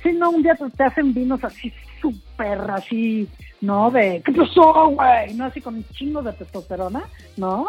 [0.02, 3.28] Sí, no, un día te hacen vinos así súper así,
[3.60, 3.90] ¿no?
[3.90, 5.34] De, ¿qué pasó, güey?
[5.34, 5.46] ¿No?
[5.46, 7.02] Así con un chingo de testosterona,
[7.36, 7.66] ¿no?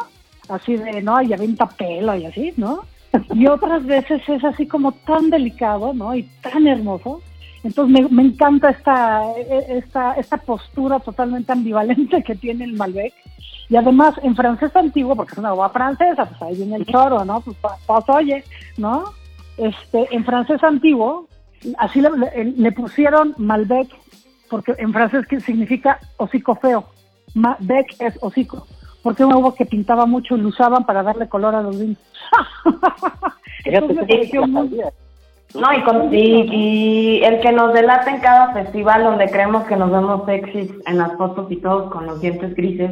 [0.47, 2.81] Así de, no, y avienta pelo y así, ¿no?
[3.33, 6.15] Y otras veces es así como tan delicado, ¿no?
[6.15, 7.21] Y tan hermoso.
[7.63, 13.13] Entonces me, me encanta esta, e- esta, esta postura totalmente ambivalente que tiene el Malbec.
[13.67, 17.23] Y además en francés antiguo, porque es una uva francesa, pues ahí viene el choro,
[17.25, 17.41] ¿no?
[17.41, 18.43] Pues, pues oye,
[18.77, 19.03] ¿no?
[19.57, 21.27] Este, en francés antiguo,
[21.77, 23.89] así le, le- le pusieron Malbec,
[24.49, 26.85] porque en francés que significa hocico feo.
[27.35, 28.65] Malbec es hocico,
[29.03, 31.79] porque era una uva que pintaba mucho y lo usaban para darle color a los
[31.79, 31.97] vinos.
[33.65, 34.81] Entonces muy-.
[35.55, 36.17] No, y, con, y,
[37.19, 40.97] y el que nos delata en cada festival donde creemos que nos vemos sexys en
[40.99, 42.91] las fotos y todos con los dientes grises.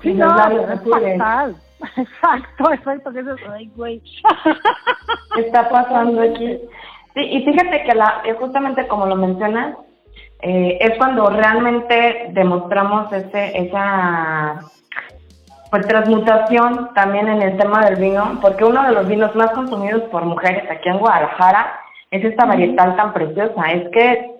[0.00, 1.18] Sí, y no, los labios es azules.
[1.18, 1.56] fatal.
[1.96, 3.12] Exacto, exacto.
[3.12, 4.00] que eso es- Ay, güey.
[5.34, 6.58] ¿Qué está pasando aquí?
[7.14, 9.76] Sí, y fíjate que la, eh, justamente como lo mencionas,
[10.40, 14.60] eh, es cuando realmente demostramos ese, esa
[15.70, 20.02] pues transmutación también en el tema del vino, porque uno de los vinos más consumidos
[20.10, 23.72] por mujeres aquí en Guadalajara es esta varietal tan preciosa.
[23.72, 24.30] Es que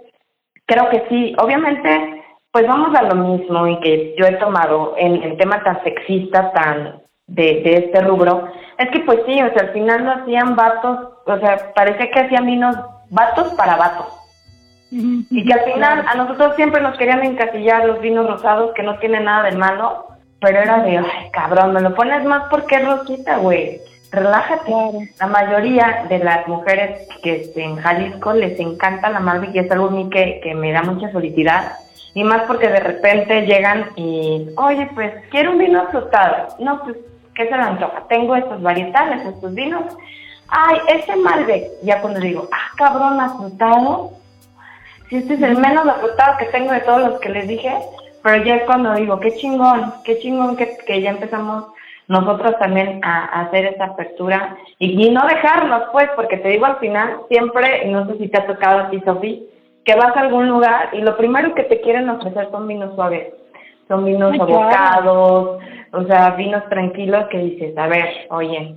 [0.66, 5.22] creo que sí, obviamente, pues vamos a lo mismo y que yo he tomado en
[5.22, 9.62] el tema tan sexista, tan de, de este rubro, es que pues sí, o sea,
[9.62, 12.76] al final lo hacían vatos, o sea, parecía que hacían vinos
[13.11, 14.23] vatos para vatos.
[15.30, 18.98] Y que al final a nosotros siempre nos querían encasillar los vinos rosados que no
[18.98, 20.07] tienen nada de malo,
[20.40, 23.80] pero era de, ay, cabrón, me lo pones más porque es rosita, güey.
[24.12, 24.72] Relájate.
[25.18, 29.88] La mayoría de las mujeres que en Jalisco les encanta la Malbec y es algo
[29.88, 31.72] a mí que, que me da mucha felicidad.
[32.14, 36.54] Y más porque de repente llegan y, oye, pues quiero un vino frutado.
[36.61, 36.96] No, pues,
[37.35, 38.04] ¿qué se le antoja?
[38.09, 39.96] Tengo estos varietales, estos vinos.
[40.46, 41.64] Ay, ese Malbec.
[41.83, 44.12] Ya cuando digo, ah, cabrón, afrutado.
[45.14, 47.72] Si este es el menos afrutado que tengo de todos los que les dije,
[48.24, 51.66] pero ya es cuando digo, qué chingón, qué chingón que, que ya empezamos
[52.09, 56.66] nosotros también a, a hacer esa apertura y, y no dejarnos, pues, porque te digo
[56.66, 59.46] al final, siempre, y no sé si te ha tocado a ti, Sofi,
[59.85, 63.33] que vas a algún lugar y lo primero que te quieren ofrecer son vinos suaves,
[63.87, 65.61] son vinos abocados,
[65.92, 68.74] o sea, vinos tranquilos que dices, a ver, oye,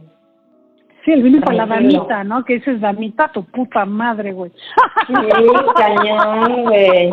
[1.07, 1.99] Sí, el vino para la Tranquilo.
[1.99, 2.43] damita, ¿no?
[2.43, 4.51] Que dices damita, tu puta madre, güey.
[5.07, 5.13] Sí,
[5.77, 7.11] cañón, güey.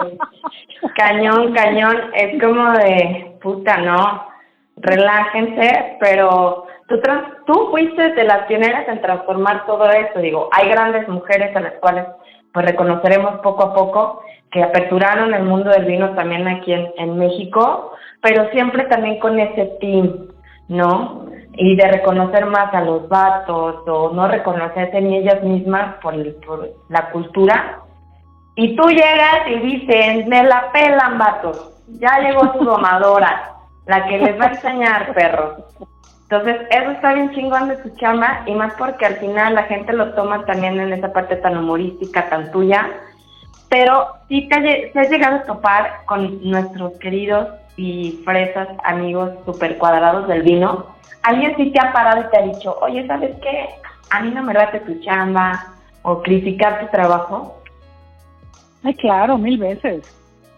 [0.97, 1.97] Cañón, cañón.
[2.13, 4.27] Es como de puta, ¿no?
[4.79, 10.19] Relájense, pero tú, trans- tú fuiste de las pioneras en transformar todo esto.
[10.19, 12.05] Digo, hay grandes mujeres a las cuales
[12.53, 17.17] pues reconoceremos poco a poco que aperturaron el mundo del vino también aquí en, en
[17.17, 20.29] México, pero siempre también con ese team,
[20.69, 21.27] ¿no?
[21.53, 26.71] Y de reconocer más a los vatos o no reconocerse ni ellas mismas por, por
[26.89, 27.81] la cultura.
[28.57, 31.71] Y tú llegas y dices, me la pelan, vatos.
[32.01, 33.53] Ya llegó su domadora,
[33.87, 35.65] la que les va a enseñar, perros.
[36.23, 39.93] Entonces, eso está bien chingón de tu chamba y más porque al final la gente
[39.93, 42.89] lo toma también en esa parte tan humorística, tan tuya.
[43.69, 50.29] Pero sí te has llegado a topar con nuestros queridos y fresas amigos super cuadrados
[50.29, 50.87] del vino.
[51.23, 53.69] Alguien sí te ha parado y te ha dicho, oye, ¿sabes qué?
[54.11, 57.61] A mí no me late tu chamba o criticar tu trabajo.
[58.83, 60.05] Ay, claro, mil veces.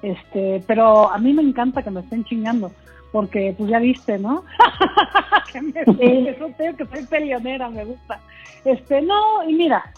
[0.02, 2.70] Este, pero a mí me encanta que me estén chingando,
[3.12, 4.44] porque pues ya viste, ¿no?
[5.52, 8.20] que me, eso tengo que soy peleonera, me gusta.
[8.64, 9.92] Este, no, y mira,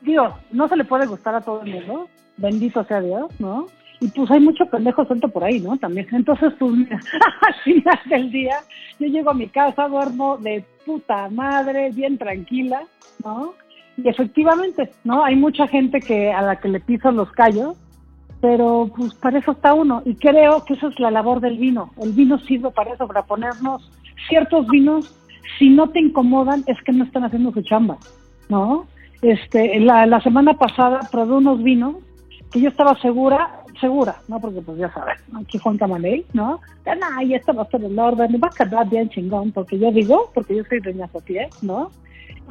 [0.00, 3.66] Dios, no se le puede gustar a todo el mundo, bendito sea Dios, ¿no?
[4.02, 5.76] Y pues hay mucho pendejo suelto por ahí, ¿no?
[5.76, 6.08] También.
[6.10, 6.72] Entonces, pues
[7.40, 8.56] al final del día,
[8.98, 12.82] yo llego a mi casa, duermo de puta madre, bien tranquila,
[13.24, 13.54] ¿no?
[13.96, 15.24] Y efectivamente, ¿no?
[15.24, 17.76] Hay mucha gente que a la que le piso los callos,
[18.40, 20.02] pero pues para eso está uno.
[20.04, 21.92] Y creo que esa es la labor del vino.
[22.02, 23.88] El vino sirve para eso, para ponernos
[24.28, 25.14] ciertos vinos,
[25.60, 27.98] si no te incomodan, es que no están haciendo su chamba,
[28.48, 28.86] ¿no?
[29.20, 31.94] Este, la, la semana pasada probé unos vinos
[32.52, 34.38] que yo estaba segura, segura, ¿no?
[34.38, 36.60] Porque pues ya sabes, aquí Juan Camaney, ¿no?
[36.84, 39.78] De, nah, y esto va a ser el orden, va a quedar bien chingón, porque
[39.78, 41.90] yo digo, porque yo soy doña Sofía, ¿no?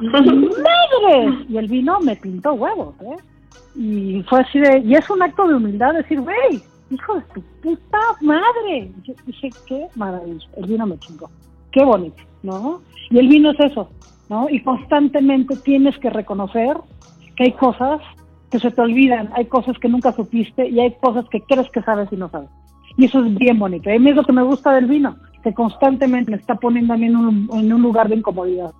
[0.00, 1.46] Y, ¡Madre!
[1.48, 3.16] Y el vino me pintó huevos, ¿eh?
[3.76, 6.60] Y fue así de, y es un acto de humildad decir, güey,
[6.90, 8.90] hijo de tu puta madre.
[9.04, 11.30] Yo dije, qué maravilla, el vino me chingó,
[11.70, 12.82] qué bonito, ¿no?
[13.08, 13.88] Y el vino es eso,
[14.28, 14.48] ¿no?
[14.50, 16.76] Y constantemente tienes que reconocer
[17.36, 18.00] que hay cosas
[18.52, 21.80] que se te olvidan, hay cosas que nunca supiste y hay cosas que crees que
[21.80, 22.50] sabes y no sabes.
[22.98, 23.88] Y eso es bien bonito.
[23.88, 26.98] A mí es lo que me gusta del vino, que constantemente me está poniendo a
[26.98, 28.70] mí en un, en un lugar de incomodidad.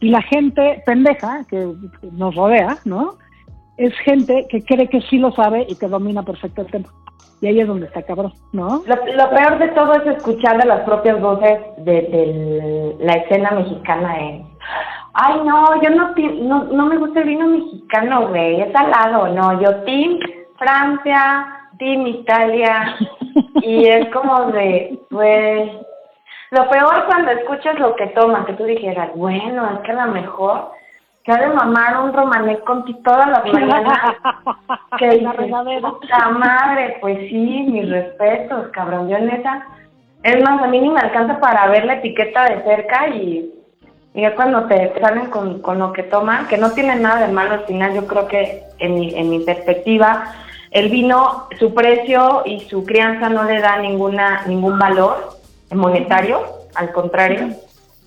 [0.00, 1.70] Y la gente pendeja que
[2.12, 3.16] nos rodea, ¿no?
[3.80, 6.88] Es gente que cree que sí lo sabe y que domina perfecto el tema.
[7.40, 8.82] Y ahí es donde está cabrón, ¿no?
[8.86, 14.18] Lo, peor de todo es escuchar de las propias voces de, de la escena mexicana
[14.18, 14.46] en...
[15.14, 19.58] Ay, no, yo no, no, no me gusta el vino mexicano, güey, es salado, no,
[19.62, 20.18] yo team
[20.58, 21.46] Francia,
[21.78, 22.96] team Italia,
[23.62, 25.70] y es como de, pues,
[26.50, 30.12] lo peor cuando escuchas lo que toman, que tú dijeras, bueno, es que a lo
[30.12, 30.72] mejor
[31.24, 34.16] que ha de mamar un romané con ti todas las mañanas.
[34.98, 35.50] que la dices,
[36.38, 39.66] madre, pues sí, mis respetos, cabrón, yo neta.
[40.22, 43.52] Es más, a mí ni me alcanza para ver la etiqueta de cerca y
[44.12, 47.32] Y ya cuando te salen con, con lo que toman, que no tiene nada de
[47.32, 50.34] malo al final, yo creo que en mi, en mi perspectiva,
[50.70, 55.38] el vino, su precio y su crianza no le da ninguna ningún valor
[55.72, 56.42] monetario,
[56.74, 57.48] al contrario.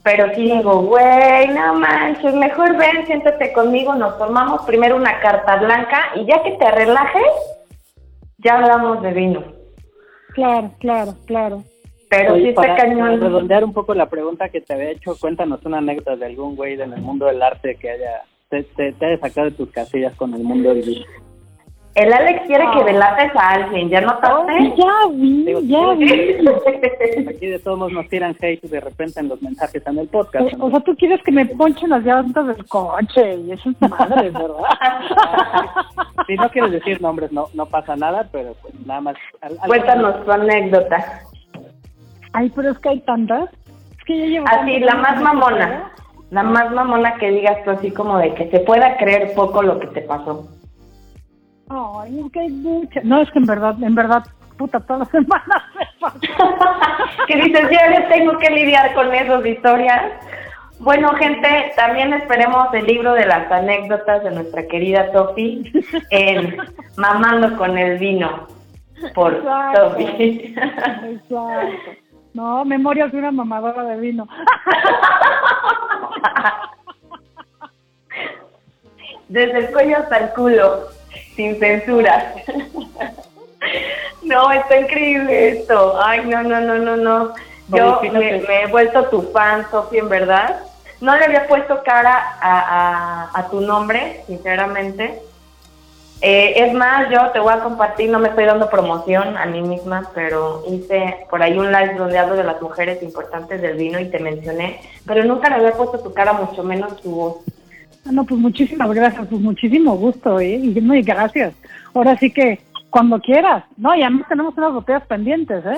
[0.04, 5.56] Pero sí digo, güey, no manches, mejor ven, siéntate conmigo, nos tomamos primero una carta
[5.58, 7.24] blanca y ya que te relajes,
[8.40, 9.44] ya hablamos de vino.
[10.34, 11.64] Claro, claro, claro.
[12.10, 13.22] Pero Oye, sí está para, para cañón.
[13.22, 16.74] redondear un poco la pregunta que te había hecho, cuéntanos una anécdota de algún güey
[16.80, 20.14] en el mundo del arte que haya te, te, te haya sacado de tus casillas
[20.16, 21.06] con el mundo del vino.
[21.96, 24.74] El Alex quiere que delates a alguien, ¿ya notaste?
[24.76, 26.12] Ya vi, Digo, ya vi.
[27.30, 30.54] Aquí de todos modos nos tiran hate de repente en los mensajes en el podcast.
[30.60, 33.90] O, o sea, tú quieres que me ponchen las llantas del coche y eso es
[33.90, 34.58] madre, ¿verdad?
[36.28, 39.16] Si no quieres decir nombres, no no pasa nada, pero pues nada más.
[39.42, 41.22] al- al- Cuéntanos tu anécdota.
[42.32, 43.50] Ay, pero es que hay tantas.
[44.00, 45.92] Es que ya llevo Así, la más mamona.
[46.32, 49.80] La más mamona que digas tú así como de que se pueda creer poco lo
[49.80, 50.48] que te pasó.
[51.70, 53.04] Ay, es que hay muchas.
[53.04, 54.24] No, es que en verdad, en verdad,
[54.58, 55.64] puta, todas las semanas
[57.28, 60.04] que dices, ya les tengo que lidiar con esas historias.
[60.80, 65.72] Bueno, gente, también esperemos el libro de las anécdotas de nuestra querida Tofi
[66.10, 66.58] en
[66.98, 68.48] Mamando con el vino
[69.14, 69.92] por Exacto.
[69.92, 70.56] Tofi.
[71.06, 71.92] Exacto.
[72.34, 74.28] No, memorias de una mamadora de vino.
[79.30, 80.88] Desde el cuello hasta el culo,
[81.36, 82.34] sin censura.
[84.24, 86.00] No, está increíble esto.
[86.02, 87.34] Ay, no, no, no, no, no.
[87.70, 90.60] Yo me, he vuelto tu fan, Sofi, en verdad.
[91.02, 95.20] No le había puesto cara a, a- a tu nombre, sinceramente.
[96.22, 99.62] Eh, es más, yo te voy a compartir, no me estoy dando promoción a mí
[99.62, 104.00] misma, pero hice por ahí un live donde hablo de las mujeres importantes del vino
[104.00, 107.36] y te mencioné, pero nunca le había puesto tu cara, mucho menos tu voz.
[108.06, 110.56] Ah, No, pues muchísimas gracias, pues muchísimo gusto, ¿eh?
[110.56, 111.54] Y no, y gracias.
[111.94, 113.64] Ahora sí que cuando quieras.
[113.78, 115.78] No, y además tenemos unas botellas pendientes, ¿eh?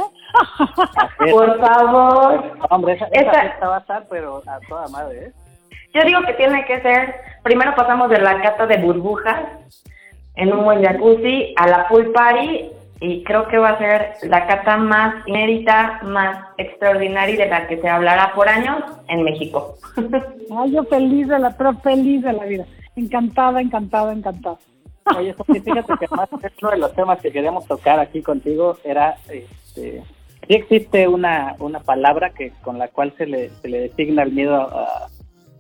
[1.32, 2.52] Por favor.
[2.70, 5.32] Hombre, esa, esa Esa- fiesta va a estar, pero a toda madre, ¿eh?
[5.94, 9.40] Yo digo que tiene que ser, primero pasamos de la cata de burbujas
[10.36, 12.70] en un buen jacuzzi a la pool party
[13.02, 17.68] y creo que va a ser la cata más inédita, más extraordinaria y de la
[17.68, 19.76] que se hablará por años en México.
[20.58, 22.66] Ay, yo feliz de la, pero feliz de la vida.
[22.96, 24.58] Encantada, encantada, encantada.
[25.18, 26.30] Oye, Sofi, fíjate que además
[26.62, 30.02] uno de los temas que queríamos tocar aquí contigo era, este,
[30.48, 34.32] sí existe una, una palabra que con la cual se le, se le designa el
[34.32, 35.08] miedo a,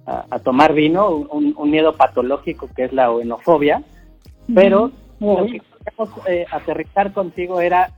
[0.07, 3.83] a- a tomar vino, un, un miedo patológico que es la oenofobia,
[4.53, 4.91] pero
[6.27, 7.91] eh, aterrizar contigo era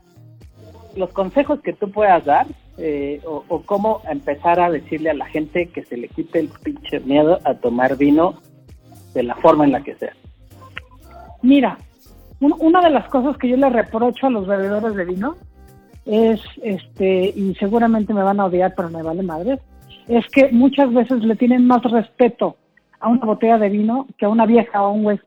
[0.95, 2.47] los consejos que tú puedas dar
[2.78, 7.00] eh, o, cómo empezar a decirle a la gente que se le quite el pinche
[7.00, 8.36] miedo a tomar vino
[9.13, 10.13] de la forma en la que sea.
[11.41, 11.78] Mira,
[12.39, 15.36] un- una de las cosas que yo le reprocho a los bebedores de vino
[16.06, 19.60] es, este, y seguramente me van a odiar, pero me vale madre,
[20.08, 22.56] es que muchas veces le tienen más respeto
[23.00, 25.19] a una botella de vino que a una vieja o a un güey.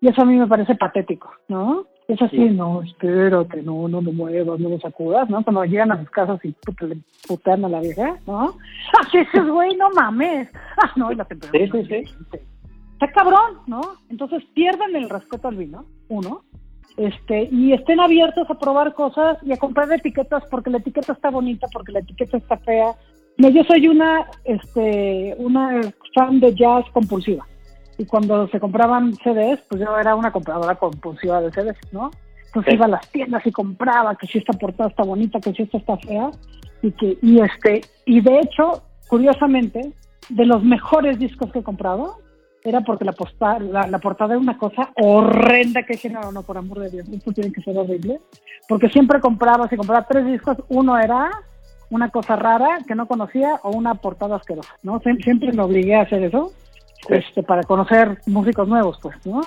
[0.00, 1.84] Y eso a mí me parece patético, ¿no?
[2.06, 2.50] Es así, Sí.
[2.50, 5.42] no, espérate, no, no me muevas, no me sacudas, ¿no?
[5.44, 8.54] Cuando llegan a sus casas y puta, le putean a la vieja, ¿no?
[8.98, 10.48] Ah, que dices, güey, no mames.
[10.82, 11.82] Ah, no, y la temperatura.
[11.82, 12.38] Sí, sí, sí.
[12.92, 13.80] Está cabrón, ¿no?
[14.08, 16.42] Entonces pierden el respeto al vino, uno,
[16.96, 21.30] este, y estén abiertos a probar cosas y a comprar etiquetas porque la etiqueta está
[21.30, 22.92] bonita, porque la etiqueta está fea.
[23.36, 25.80] No, yo soy una, este, una
[26.14, 27.46] fan de jazz compulsiva.
[27.98, 32.10] Y cuando se compraban CDs, pues yo era una compradora compulsiva de CDs, ¿no?
[32.46, 32.76] Entonces Sí.
[32.76, 35.78] iba a las tiendas y compraba que si esta portada está bonita, que si esta
[35.78, 36.30] está fea,
[36.80, 39.92] y que, y este, y de hecho, curiosamente,
[40.28, 42.16] de los mejores discos que he comprado,
[42.64, 46.42] era porque la, posta, la, la portada era una cosa horrenda que dije, no, no,
[46.42, 48.20] por amor de Dios, esto tiene que ser horrible.
[48.68, 51.30] Porque siempre compraba, si compraba tres discos, uno era
[51.90, 55.00] una cosa rara que no conocía o una portada asquerosa, ¿no?
[55.00, 56.52] Siem- Siempre me obligué a hacer eso,
[57.08, 57.14] Sí.
[57.14, 59.40] este, para conocer músicos nuevos, pues, ¿no?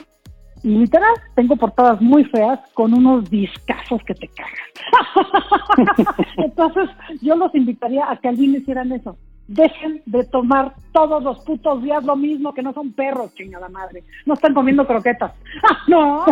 [0.63, 6.06] Y literal, tengo portadas muy feas con unos discazos que te cagan.
[6.38, 6.89] Entonces,
[7.22, 9.18] yo los invitaría a que al vino hicieran eso.
[9.47, 14.03] Dejen de tomar todos los putos días lo mismo, que no son perros, chingada madre.
[14.26, 15.34] No están comiendo croquetas.
[15.64, 16.26] ¡Ah, no!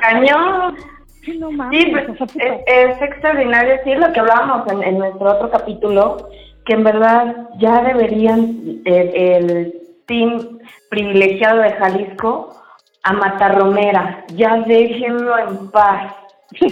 [0.00, 0.76] Cañón.
[1.22, 1.82] Sí, no mames.
[1.82, 5.50] Sí, pues, o sea, es, es extraordinario, sí, lo que hablábamos en, en nuestro otro
[5.50, 6.28] capítulo,
[6.64, 10.58] que en verdad ya deberían el, el team
[10.90, 12.54] privilegiado de Jalisco
[13.02, 16.14] a Matarromera, ya déjenlo en paz.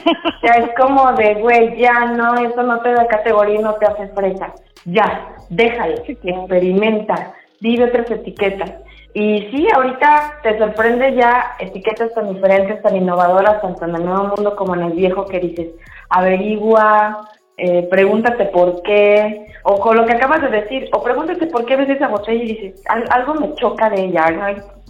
[0.42, 3.86] Ya es como de, güey, ya no, eso no te da categoría y no te
[3.86, 4.52] hace fresa.
[4.84, 8.72] Ya, déjalo, experimenta, vive otras etiquetas.
[9.14, 14.34] Y sí, ahorita te sorprende ya etiquetas tan diferentes, tan innovadoras, tanto en el nuevo
[14.34, 15.68] mundo como en el viejo, que dices,
[16.08, 17.28] averigua,
[17.64, 21.76] eh, pregúntate por qué, o con lo que acabas de decir, o pregúntate por qué
[21.76, 24.26] ves esa botella y dices, algo me choca de ella,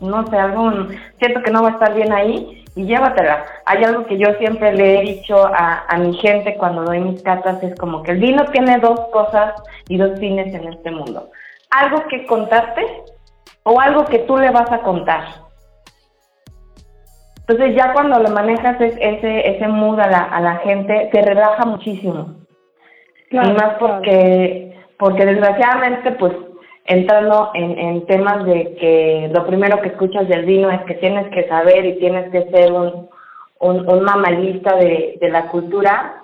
[0.00, 0.72] no sé, algo,
[1.18, 3.44] siento que no va a estar bien ahí, y llévatela.
[3.66, 7.22] Hay algo que yo siempre le he dicho a, a mi gente cuando doy mis
[7.22, 9.52] cartas, es como que el vino tiene dos cosas
[9.88, 11.28] y dos fines en este mundo.
[11.68, 12.86] Algo que contarte
[13.64, 15.24] o algo que tú le vas a contar.
[17.46, 21.66] Entonces ya cuando le manejas ese, ese mood a la, a la gente, te relaja
[21.66, 22.41] muchísimo.
[23.32, 26.32] Y más porque, porque desgraciadamente pues
[26.84, 31.28] entrando en, en temas de que lo primero que escuchas del vino es que tienes
[31.28, 33.08] que saber y tienes que ser un,
[33.60, 36.22] un, un mamalista de, de la cultura,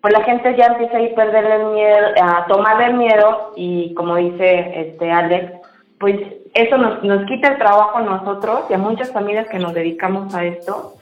[0.00, 3.92] pues la gente ya empieza a ir perderle el miedo, a tomarle el miedo y
[3.94, 5.52] como dice este Alex,
[5.98, 6.16] pues
[6.54, 10.34] eso nos, nos quita el trabajo a nosotros y a muchas familias que nos dedicamos
[10.34, 10.94] a esto.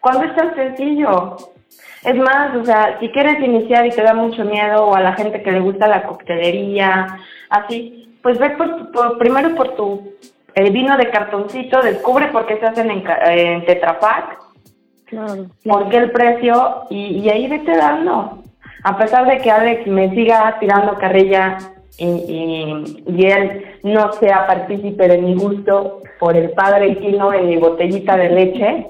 [0.00, 1.36] Cuando es tan sencillo,
[2.06, 5.14] es más, o sea, si quieres iniciar y te da mucho miedo o a la
[5.14, 7.18] gente que le gusta la coctelería,
[7.50, 10.12] así, pues ve por, primero por tu
[10.54, 14.38] el vino de cartoncito, descubre por qué se hacen en, en Tetrapac,
[15.04, 18.42] claro, por qué el precio, y, ahí vete dando.
[18.84, 21.58] A pesar de que Alex me siga tirando carrilla
[21.98, 27.56] y, y, él no sea partícipe de mi gusto por el padre Quino en mi
[27.56, 28.86] botellita de leche,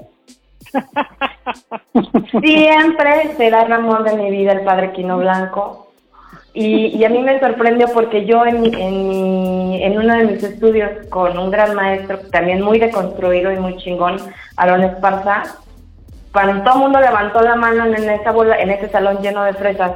[2.41, 5.87] siempre será el amor de mi vida el padre Quino Blanco
[6.59, 11.37] y, a mí me sorprendió porque yo en, en, en uno de mis estudios con
[11.37, 14.17] un gran maestro, también muy deconstruido y muy chingón,
[14.55, 15.43] Aaron Esparza,
[16.33, 19.91] cuando todo el mundo levantó la mano en, esa en ese salón lleno de fresas,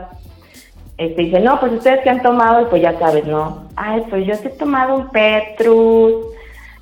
[0.97, 3.63] este, dice, no, pues ustedes que han tomado, y pues ya sabes, ¿no?
[3.75, 6.27] Ay, pues yo he tomado un Petrus,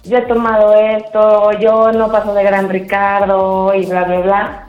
[0.10, 4.66] yo he tomado esto, yo no paso de Gran Ricardo, y bla, bla, bla.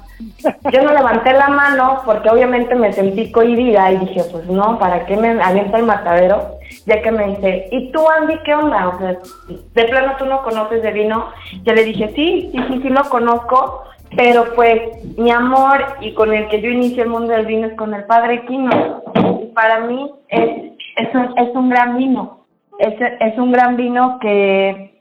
[0.70, 5.06] Yo no levanté la mano porque obviamente me sentí cohibida y dije, pues no, ¿para
[5.06, 6.58] qué me avienta el matadero?
[6.84, 8.88] Ya que me dice, ¿y tú, Andy, qué onda?
[8.88, 9.18] O sea,
[9.48, 11.28] de plano tú no conoces de vino.
[11.62, 13.84] Yo le dije, sí, sí, sí, sí lo conozco,
[14.14, 14.80] pero pues
[15.16, 18.04] mi amor y con el que yo inicié el mundo del vino es con el
[18.04, 19.02] padre Quino.
[19.54, 22.40] Para mí es, es, un, es un gran vino.
[22.78, 24.99] Es, es un gran vino que,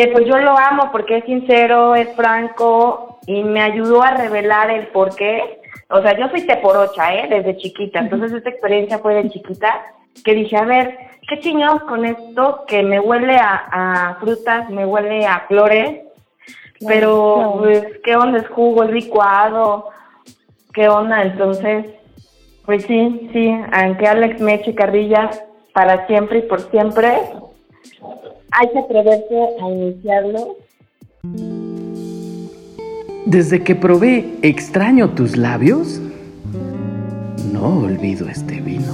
[0.00, 4.70] que pues yo lo amo porque es sincero, es franco, y me ayudó a revelar
[4.70, 5.60] el por qué.
[5.90, 7.26] O sea, yo soy teporocha, ¿eh?
[7.28, 7.98] Desde chiquita.
[7.98, 9.82] Entonces, esta experiencia fue de chiquita
[10.24, 10.96] que dije, a ver,
[11.28, 16.06] ¿qué chingados con esto que me huele a, frutas, me huele a flores?
[16.88, 18.38] pero, pues, ¿qué onda?
[18.38, 18.84] ¿Es jugo?
[18.84, 19.90] ¿Es licuado?
[20.72, 21.22] ¿Qué onda?
[21.22, 21.84] Entonces,
[22.64, 25.28] pues sí, sí, aunque Alex me eche carrilla
[25.74, 27.18] para siempre y por siempre,
[28.52, 30.56] hay que atreverse a iniciarlo.
[33.26, 36.00] Desde que probé extraño tus labios,
[37.52, 38.92] no olvido este vino.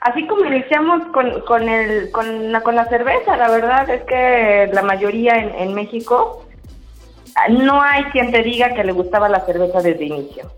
[0.00, 4.70] Así como iniciamos con, con, el, con, la, con la cerveza, la verdad es que
[4.72, 6.44] la mayoría en, en México
[7.50, 10.50] no hay quien te diga que le gustaba la cerveza desde inicio.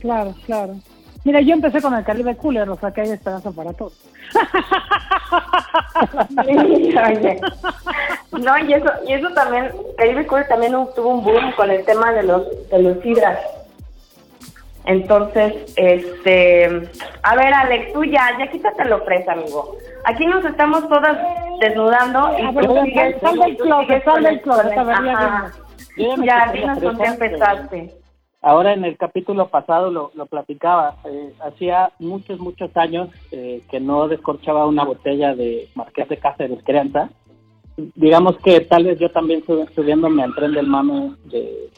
[0.00, 0.74] Claro, claro.
[1.24, 3.94] Mira, yo empecé con el Caribe Cooler, o sea que hay esperanza para todos.
[8.32, 12.12] no, y eso, y eso también, Caribe Cooler también tuvo un boom con el tema
[12.12, 13.38] de los, de los hidras.
[14.88, 16.88] Entonces, este,
[17.22, 19.76] a ver, Alex, tú ya, ya quítate lo fresa, amigo.
[20.04, 21.18] Aquí nos estamos todas
[21.60, 24.74] desnudando y tú sigues, sal del closet, sal del closet,
[26.24, 27.94] ya, dinos dónde empezaste.
[28.40, 33.80] Ahora en el capítulo pasado lo, lo platicaba, eh, hacía muchos, muchos años eh, que
[33.80, 37.10] no descorchaba una botella de Marqués de Cáceres Crianza.
[37.96, 41.68] Digamos que tal vez yo también subiéndome al tren del mame, de,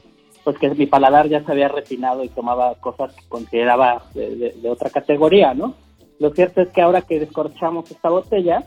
[0.45, 4.91] pues que mi paladar ya se había refinado y tomaba cosas que consideraba de, otra
[4.91, 5.75] categoría, ¿no?
[6.19, 8.65] Lo cierto es que ahora que descorchamos esta botella,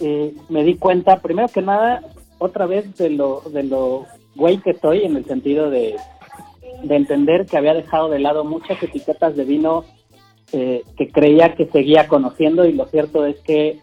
[0.00, 2.02] eh, me di cuenta, primero que nada,
[2.38, 5.96] otra vez de lo, de lo güey que estoy en el sentido de
[6.82, 9.84] de entender que había dejado de lado muchas etiquetas de vino
[10.52, 13.80] eh, que creía que seguía conociendo y lo cierto es que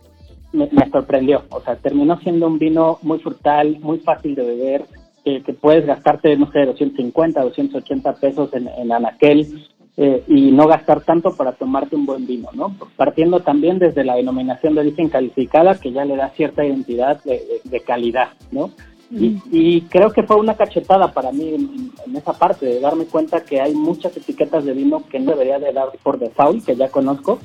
[0.52, 1.44] me, sorprendió.
[1.50, 4.86] O sea, terminó siendo un vino muy frutal, muy fácil de beber,
[5.24, 9.68] que puedes gastarte, no sé, 250, 280 pesos en, en anaquel
[10.02, 12.74] eh, y no gastar tanto para tomarte un buen vino, ¿no?
[12.96, 17.42] Partiendo también desde la denominación de origen calificada, que ya le da cierta identidad de,
[17.66, 18.72] de calidad, ¿no?
[19.12, 21.50] Y, creo que fue una cachetada para mí
[22.06, 25.58] en, esa parte, de darme cuenta que hay muchas etiquetas de vino que no debería
[25.58, 27.40] de dar por default, que ya conozco,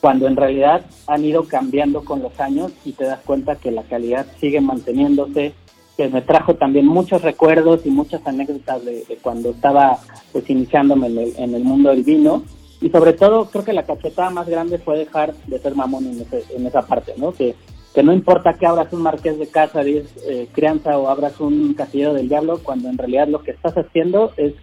[0.00, 3.82] cuando en realidad han ido cambiando con los años y te das cuenta que la
[3.82, 5.52] calidad sigue manteniéndose,
[5.96, 9.98] que me trajo también muchos recuerdos y muchas anécdotas de, de cuando estaba
[10.32, 12.42] pues iniciándome en el, en el mundo del vino
[12.80, 16.20] y sobre todo creo que la cachetada más grande fue dejar de ser mamón en,
[16.22, 17.32] ese- en esa parte, ¿no?
[17.32, 17.54] Que,
[17.94, 22.14] que no importa que abras un marqués de casa, eh, crianza o abras un casillero
[22.14, 24.54] del diablo, cuando en realidad lo que estás haciendo es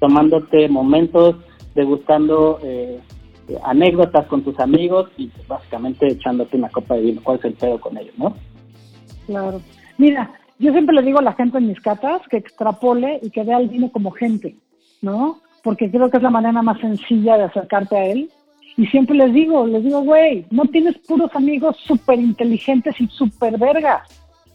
[0.00, 1.36] tomándote momentos,
[1.74, 3.00] degustando eh,
[3.62, 7.20] anécdotas con tus amigos y básicamente echándote una copa de vino.
[7.22, 8.34] ¿Cuál es el pedo con ellos, no?
[9.26, 9.60] Claro.
[9.96, 13.44] Mira, yo siempre le digo a la gente en mis catas que extrapole y que
[13.44, 14.56] vea el vino como gente,
[15.00, 15.38] ¿no?
[15.62, 18.30] Porque creo que es la manera más sencilla de acercarte a él.
[18.76, 23.56] Y siempre les digo, les digo, güey, no tienes puros amigos súper inteligentes y súper
[23.58, 24.02] vergas.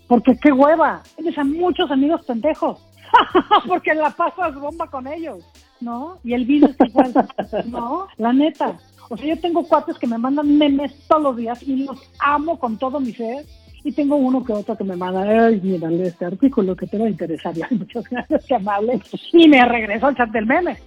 [0.08, 1.02] Porque qué hueva.
[1.16, 2.80] Tienes a muchos amigos pendejos.
[3.68, 5.44] porque la pasas bomba con ellos,
[5.80, 6.20] ¿no?
[6.24, 7.14] Y el vino es igual,
[7.68, 8.08] ¿no?
[8.18, 8.78] La neta.
[9.10, 12.60] O sea, yo tengo cuates que me mandan memes todos los días y los amo
[12.60, 13.46] con todo mi ser.
[13.84, 17.06] Y tengo uno que otro que me manda, ay, mírale este artículo que te va
[17.06, 17.54] a interesar.
[17.72, 19.02] Y, muchas gracias, qué amable.
[19.32, 20.78] Y me regreso al chat del meme.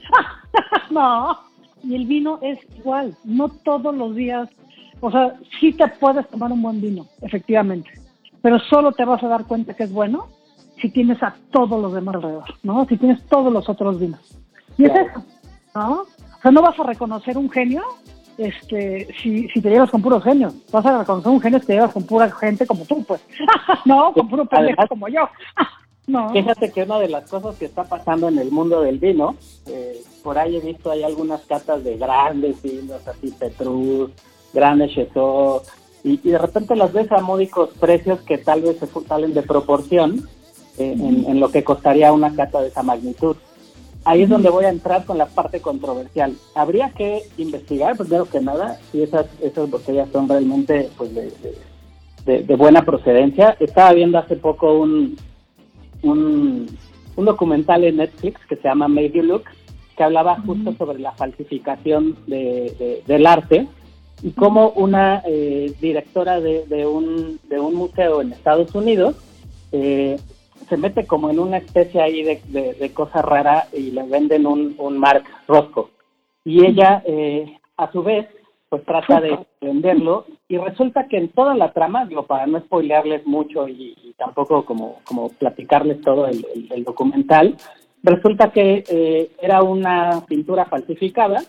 [0.91, 1.52] no.
[1.85, 3.15] Y el vino es igual.
[3.25, 4.49] No todos los días.
[5.01, 7.91] O sea, sí te puedes tomar un buen vino, efectivamente.
[8.41, 10.29] Pero solo te vas a dar cuenta que es bueno
[10.81, 12.85] si tienes a todos los demás alrededor, ¿no?
[12.87, 14.21] Si tienes todos los otros vinos.
[14.79, 15.09] Y es Claro.
[15.09, 15.25] eso,
[15.75, 15.93] ¿no?
[16.03, 17.83] O sea, no vas a reconocer un genio
[18.39, 20.55] este, si, si te llevas con puros genios.
[20.73, 23.25] Vas a reconocer un genio si te llevas con pura gente como tú, pues.
[23.85, 25.29] no, con puro pendejo como yo.
[26.07, 26.31] No.
[26.33, 29.37] Fíjate que una de las cosas que está pasando en el mundo del vino,
[29.67, 34.11] eh, por ahí he visto hay algunas catas de grandes vinos, así Petrus,
[34.53, 35.63] Grandes Chateau,
[36.05, 39.43] y, y de repente las ves a módicos precios que tal vez se salen de
[39.43, 40.29] proporción
[40.79, 43.37] eh, en, en lo que costaría una cata de esa magnitud.
[44.05, 46.35] Ahí es donde voy a entrar con la parte controversial.
[46.57, 52.57] Habría que investigar, primero que nada, si esas, esas botellas son realmente pues, de- de
[52.57, 53.57] buena procedencia.
[53.61, 55.17] Estaba viendo hace poco un,
[56.03, 56.67] un,
[57.17, 59.45] un documental en Netflix que se llama Made You Look,
[59.97, 63.67] que hablaba justo sobre la falsificación de, de- del arte
[64.23, 69.17] y cómo una eh, directora de, de un, de un museo en Estados Unidos
[69.73, 70.17] eh,
[70.69, 74.97] se mete como en una especie ahí de, cosa rara y le venden un, un
[74.97, 75.89] Mark Roscoe.
[76.45, 78.27] Y ella, eh, a su vez,
[78.73, 83.27] pues trata de venderlo y resulta que en toda la trama, digo, para no spoilearles
[83.27, 87.55] mucho y, y tampoco como, como platicarles todo el, el- el documental,
[88.03, 91.43] resulta que eh, era una pintura falsificada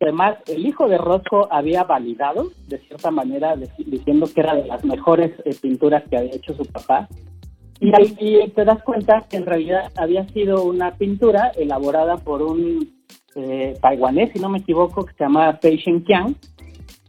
[0.00, 4.66] además el hijo de Roscoe había validado, de cierta manera, de- diciendo que era de
[4.66, 7.08] las mejores eh, pinturas que había hecho su papá.
[7.80, 7.90] Y
[8.20, 12.93] y te das cuenta que en realidad había sido una pintura elaborada por un
[13.34, 16.34] eh, taiwanés, si no me equivoco, que se llama Pei Shenqiang,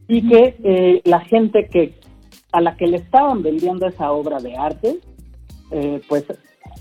[0.07, 1.93] y que eh, la gente que
[2.51, 4.97] a la que le estaban vendiendo esa obra de arte,
[5.71, 6.23] eh, pues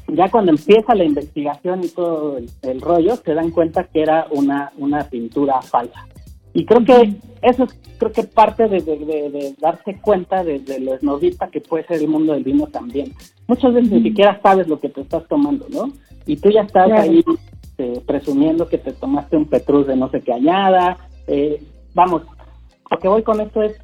[0.09, 4.27] ya cuando empieza la investigación y todo el, el rollo, se dan cuenta que era
[4.31, 6.07] una, una pintura falsa.
[6.53, 10.59] Y creo que eso es creo que parte de, de- de- de darse cuenta de,
[10.61, 13.13] de lo esnovista que puede ser el mundo del vino también.
[13.49, 15.91] Muchas veces ni siquiera sabes lo que te estás tomando, ¿no?
[16.27, 17.03] Y tú ya estás Claro.
[17.03, 17.25] ahí
[17.79, 20.97] eh, presumiendo que te tomaste un Petrus de no sé qué añada.
[21.27, 21.63] Eh,
[21.95, 22.23] vamos,
[22.91, 23.77] lo que voy con esto es,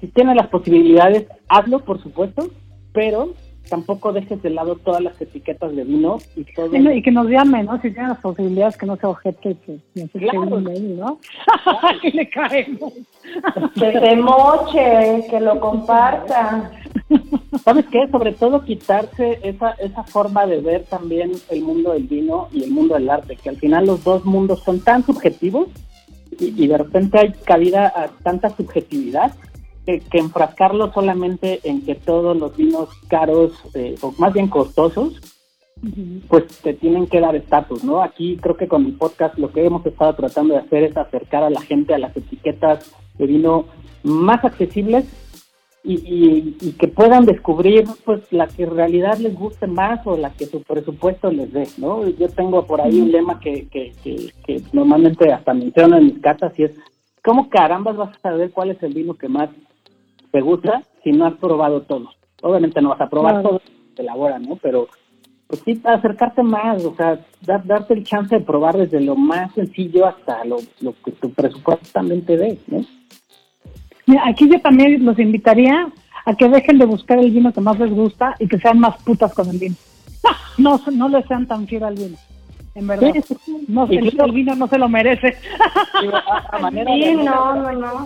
[0.00, 2.48] si tienes las posibilidades, hazlo, por supuesto,
[2.92, 3.34] pero
[3.70, 6.74] tampoco dejes de lado todas las etiquetas de vino y todo.
[6.76, 7.80] Y, no- y que nos llame, ¿no?
[7.80, 10.60] Si tiene las posibilidades que no sea ojete, que no sé Claro.
[10.60, 11.18] ¿no?
[12.02, 12.92] que le caemos.
[13.74, 16.70] Que se moche, que lo comparta.
[17.64, 18.08] ¿Sabes qué?
[18.10, 22.70] Sobre todo quitarse esa, esa forma de ver también el mundo del vino y el
[22.70, 25.68] mundo del arte, que al final los dos mundos son tan subjetivos
[26.38, 29.32] y, y de repente hay cabida a tanta subjetividad
[29.86, 35.20] que, que enfrascarlo solamente en que todos los vinos caros, eh, o más bien costosos,
[36.28, 38.02] pues te tienen que dar estatus, ¿no?
[38.02, 41.42] Aquí creo que con mi podcast lo que hemos estado tratando de hacer es acercar
[41.42, 43.64] a la gente a las etiquetas de vino
[44.04, 45.04] más accesibles
[45.84, 50.16] y, y- y que puedan descubrir pues la que en realidad les guste más o
[50.16, 52.08] la que su presupuesto les dé, ¿no?
[52.08, 56.18] Yo tengo por ahí un lema que, que, que, que normalmente hasta menciono en mis
[56.20, 56.72] cartas y es
[57.24, 59.50] ¿cómo carambas vas a saber cuál es el vino que más
[60.30, 62.16] te gusta si no has probado todos?
[62.42, 63.48] Obviamente no vas a probar Claro.
[63.48, 63.62] todos,
[63.96, 64.56] se elabora, ¿no?
[64.62, 64.88] Pero
[65.48, 69.52] pues sí, acercarte más, o sea, dar- darte el chance de probar desde lo más
[69.52, 72.84] sencillo hasta lo, lo que tu presupuesto también te dé, ¿no?
[74.06, 75.88] Mira, aquí yo también los invitaría
[76.24, 78.96] a que dejen de buscar el vino que más les gusta y que sean más
[79.02, 79.74] putas con el vino.
[80.58, 82.16] No, no le sean tan fiel al vino,
[82.74, 83.12] en verdad.
[83.68, 85.36] No, el, el vino no se lo merece.
[86.50, 88.04] A manera Sí, de- no, no, no.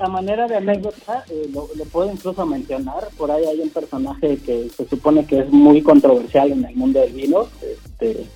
[0.00, 3.08] a manera de anécdota, eh, lo, lo puedo incluso mencionar.
[3.16, 7.00] Por ahí hay un personaje que se supone que es muy controversial en el mundo
[7.00, 7.46] del vino.
[7.62, 8.26] Este,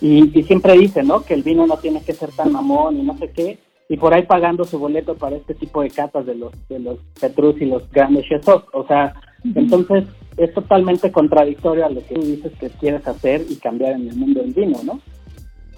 [0.00, 1.22] y, y siempre dice, ¿no?
[1.22, 3.58] Que el vino no tiene que ser tan mamón y no sé qué.
[3.88, 6.98] Y por ahí pagando su boleto para este tipo de catas de los de los
[7.20, 8.46] Petrus y los grandes chefs.
[8.72, 9.14] O sea,
[9.54, 10.04] entonces
[10.36, 14.16] es totalmente contradictorio a lo que tú dices que quieres hacer y cambiar en el
[14.16, 15.00] mundo del vino, ¿no?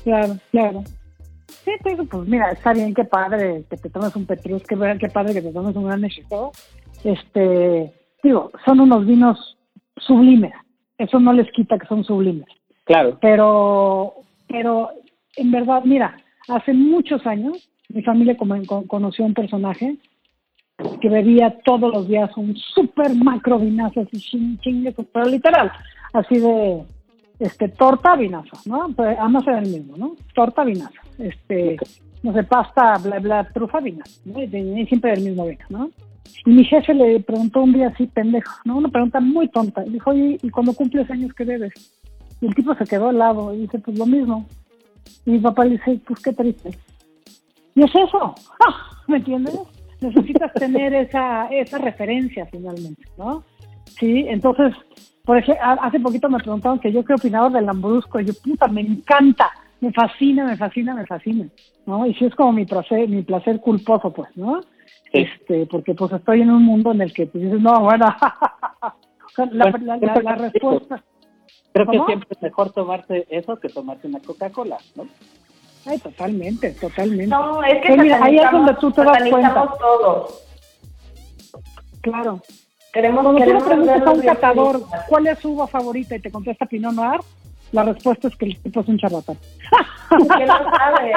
[0.02, 0.82] Claro, claro.
[1.64, 4.76] Sí, te digo, pues mira, está bien, qué padre que te tomes un Petrus, qué,
[4.98, 6.52] qué padre que te tomes un Gran Chateau.
[7.04, 7.92] Este,
[8.22, 9.56] digo, son unos vinos
[9.96, 10.52] sublimes.
[10.98, 12.48] Eso no les quita que son sublimes.
[12.84, 13.18] Claro.
[13.20, 14.14] Pero,
[14.48, 14.90] pero
[15.36, 16.16] en verdad, mira,
[16.48, 19.96] hace muchos años mi familia conoció un personaje
[21.00, 25.70] que bebía todos los días un super macro vinazo, así ching, chingue, su- pero literal,
[26.12, 26.82] así de
[27.38, 28.88] este torta vinazo, ¿no?
[28.94, 30.16] Pues, ambos eran el mismo, ¿no?
[30.34, 31.76] Torta vinazo, este,
[32.22, 34.42] no sé, pasta, bla, bla, trufa vinazo, ¿no?
[34.42, 35.90] Y siempre el mismo vino, ¿no?
[36.46, 38.76] Y mi jefe le preguntó un día así, pendejo, ¿no?
[38.78, 39.82] Una pregunta muy tonta.
[39.84, 41.72] Le dijo, ¿y cuando cumples años qué bebes?
[42.40, 44.46] Y el tipo se quedó al lado y dice, pues lo mismo.
[45.26, 46.70] Y mi papá le dice, pues qué triste.
[47.80, 48.34] Y es eso,
[48.66, 48.90] ¡Ah!
[49.08, 49.58] ¿me entiendes?
[50.02, 53.42] Necesitas tener esa, esa referencia finalmente, ¿no?
[53.98, 54.74] Sí, entonces,
[55.24, 58.68] por ejemplo, hace poquito me preguntaron que yo qué opinaba del Lambrusco, y yo, puta,
[58.68, 59.50] me encanta,
[59.80, 61.46] me fascina, me fascina, me fascina,
[61.86, 62.06] ¿no?
[62.06, 64.60] Y sí es como mi placer, mi placer culposo, pues, ¿no?
[64.62, 64.68] Sí.
[65.26, 68.06] Este, porque pues estoy en un mundo en el que pues, dices, no, bueno,
[69.52, 69.82] la, Pues,
[70.24, 71.02] la- respuesta,
[71.72, 72.04] Creo ¿Cómo?
[72.04, 75.04] que siempre es mejor tomarse eso que tomarse una Coca-Cola, ¿no?
[75.86, 77.26] Ay, totalmente, totalmente.
[77.26, 79.68] No, es que Pues mira, ahí es donde tú te das cuenta.
[79.78, 80.28] todo.
[82.00, 82.40] Claro.
[82.92, 86.30] Queremos, Cuando tú le preguntas a un catador cuál es su uva favorita y te
[86.30, 87.20] contesta Pinot Noir,
[87.72, 89.38] la respuesta es que el tipo es un charlatán.
[90.08, 91.12] ¿Quién lo sabe?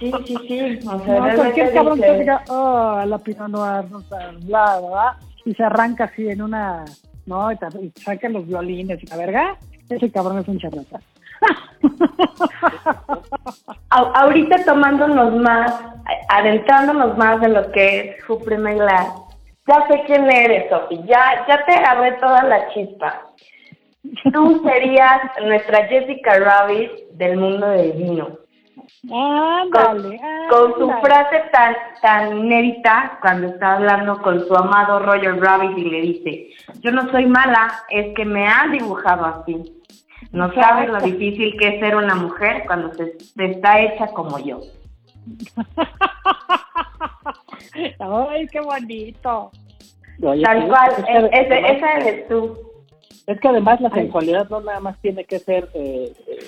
[0.00, 0.78] Sí, sí, sí.
[0.78, 4.78] O sea, No, realmente cualquier cabrón que diga, oh, la Pinot Noir, no sé, bla,
[4.80, 6.84] bla, bla, y se arranca así en una,
[7.24, 7.56] no, y
[8.02, 9.56] saca los violines y la verga,
[9.88, 11.00] ese cabrón es un charlatán.
[13.90, 15.72] Ahorita tomándonos más,
[16.28, 19.08] adentrándonos más en lo que es Supreme Glass,
[19.66, 23.22] ya sé quién eres, Sofi, ya, ya te agarré toda la chispa.
[24.32, 28.28] Tú serías nuestra Jessica Rabbit del mundo del vino.
[29.12, 31.00] Ándale, Con su ándale.
[31.02, 36.48] frase tan, tan inédita cuando está hablando con su amado Roger Rabbit y le dice,
[36.80, 39.75] yo no soy mala, es que me han dibujado así.
[40.36, 40.60] No Exacto.
[40.68, 44.60] sabes lo difícil que es ser una mujer cuando se, se está hecha como yo.
[47.98, 49.50] Ay, qué bonito.
[50.22, 52.58] Oye, Tal cual, es que e- ese, además- esa eres tú.
[53.26, 54.02] Es que además la Ay.
[54.02, 56.38] sensualidad no nada más tiene que ser eh, eh,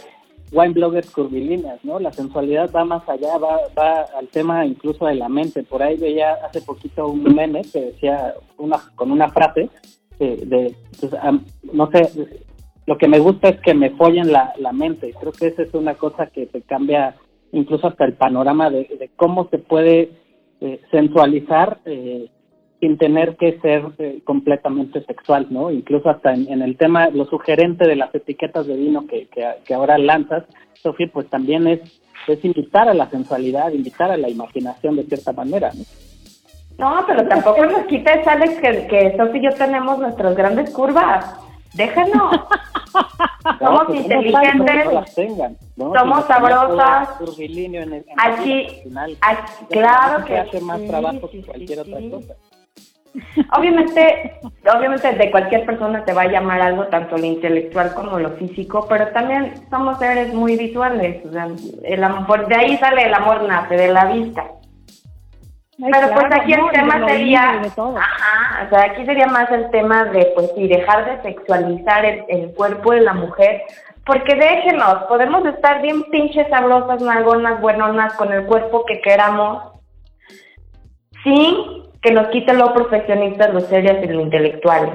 [0.52, 1.98] wine bloggers curvilíneas, ¿no?
[1.98, 5.62] La sensualidad va más allá, va, va al tema incluso de la mente.
[5.64, 9.68] Por ahí veía hace poquito un meme que decía una con una frase
[10.20, 11.12] eh, de, pues,
[11.72, 12.10] no sé,
[12.88, 15.12] lo que me gusta es que me follen la, la mente.
[15.20, 17.16] Creo que esa es una cosa que te cambia
[17.52, 20.10] incluso hasta el panorama de, cómo se puede
[20.62, 22.30] eh, sensualizar eh,
[22.80, 25.70] sin tener que ser eh, completamente sexual, ¿no?
[25.70, 29.28] Incluso hasta en, el tema, lo sugerente de las etiquetas de vino que,
[29.74, 31.80] ahora lanzas, Sofía, pues también es,
[32.26, 35.72] es invitar a la sensualidad, invitar a la imaginación de cierta manera,
[36.78, 37.04] ¿no?
[37.06, 41.47] Pero tampoco nos quites, Alex, que, que Sofi y yo tenemos nuestras grandes curvas.
[41.74, 42.36] Déjanos.
[43.58, 44.84] Somos No, inteligentes.
[44.86, 45.92] no las tengan, ¿no?
[45.94, 47.18] somos Si sabrosas.
[47.18, 48.82] todo curvilíneo en el- en Aquí-
[49.70, 51.92] claro que hace más sí, trabajo sí, que cualquier sí.
[51.94, 52.34] otra cosa.
[53.58, 54.38] Obviamente,
[54.74, 58.86] obviamente de cualquier persona te va a llamar algo, tanto lo intelectual como lo físico,
[58.88, 61.24] pero también somos seres muy visuales.
[61.24, 61.48] O sea,
[61.84, 64.44] el amor, de ahí sale el amor nace, de la vista.
[65.80, 69.70] Ay, Pero pues aquí el no, tema sería, ajá, o sea, aquí sería más el
[69.70, 73.62] tema de, pues sí, dejar de sexualizar el, el cuerpo de la mujer,
[74.04, 79.62] porque déjenos, podemos estar bien pinches sabrosas, nalgonas, buenonas, con el cuerpo que queramos,
[81.22, 84.94] sin que nos quite lo profesionistas, lo serias y lo intelectuales.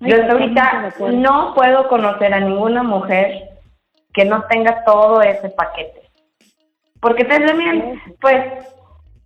[0.00, 3.48] Ay, Yo hasta ahorita no puedo conocer a ninguna mujer
[4.12, 6.02] que no tenga todo ese paquete.
[7.00, 8.42] Porque te también, pues,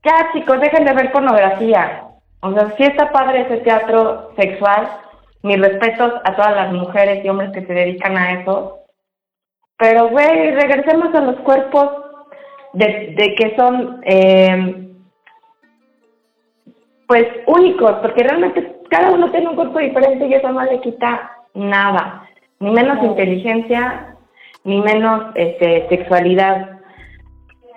[0.05, 2.05] ya chicos, dejen de ver pornografía.
[2.40, 4.88] O sea, si está padre ese teatro sexual,
[5.42, 8.78] mis respetos a todas las mujeres y hombres que se dedican a eso.
[9.76, 11.88] Pero, güey, regresemos a los cuerpos
[12.72, 14.88] de, de que son, eh,
[17.07, 21.32] pues, únicos, porque realmente cada uno tiene un cuerpo diferente y eso no le quita
[21.55, 22.28] nada,
[22.61, 24.16] ni menos inteligencia,
[24.64, 26.80] ni menos este, sexualidad.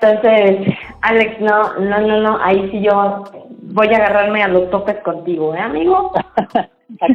[0.06, 3.24] Entonces, Alex, no, no, no, no, ahí sí yo
[3.62, 6.12] voy a agarrarme a los topes contigo, ¿eh, amigo?
[7.02, 7.14] Aquí,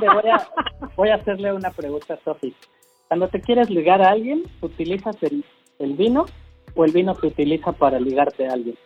[0.00, 0.48] voy, a,
[0.96, 2.54] voy a hacerle una pregunta a Sofi.
[3.08, 5.44] Cuando te quieres ligar a alguien, ¿utilizas el,
[5.78, 6.24] el vino
[6.74, 8.76] o el vino se utiliza para ligarte a alguien?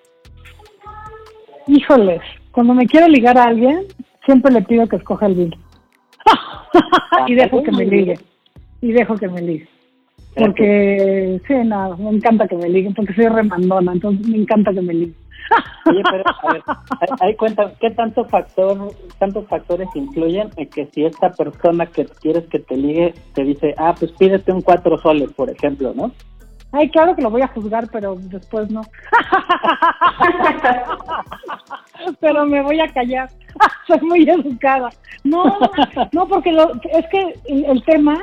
[1.68, 3.86] Híjoles, cuando me quiero ligar a alguien,
[4.24, 5.57] siempre le pido que escoja el vino.
[7.28, 8.18] y dejo que me ligue.
[8.80, 9.68] Y dejo que me ligue.
[10.37, 14.82] Porque, sí, nada, me encanta que me liguen, porque soy remandona, entonces me encanta que
[14.82, 15.16] me liguen.
[15.87, 16.62] Oye, pero a ver,
[17.01, 22.07] ahí- ahí cuenta, ¿qué tanto factor, tantos factores influyen en que si esta persona que
[22.20, 26.11] quieres que te ligue te dice, ah, pues pídete un cuatro soles, por ejemplo, ¿no?
[26.72, 28.87] Ay, claro que lo voy a juzgar, pero después no.
[32.20, 33.30] pero me voy a callar.
[33.87, 34.91] Soy muy educada.
[35.24, 35.45] No,
[36.12, 38.18] no, porque lo, es que el, el tema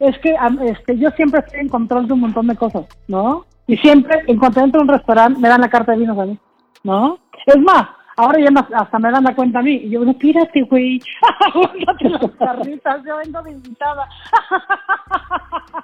[0.00, 0.34] es que
[0.66, 3.46] este, yo siempre estoy en control de un montón de cosas, ¿no?
[3.66, 6.26] Y siempre, en cuanto entro a un restaurante, me dan la carta de vinos a
[6.26, 6.38] mí,
[6.84, 7.18] ¿no?
[7.46, 9.72] Es más, ahora ya hasta me dan la cuenta a mí.
[9.84, 11.00] Y yo, no, pírate, güey.
[11.54, 14.08] Búscate las carritas, yo vengo de invitada.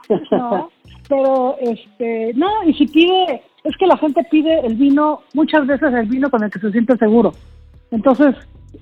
[0.31, 0.71] ¿No?
[1.09, 5.93] Pero, este, no, y si pide, es que la gente pide el vino, muchas veces
[5.93, 7.33] el vino con el que se siente seguro.
[7.91, 8.35] Entonces,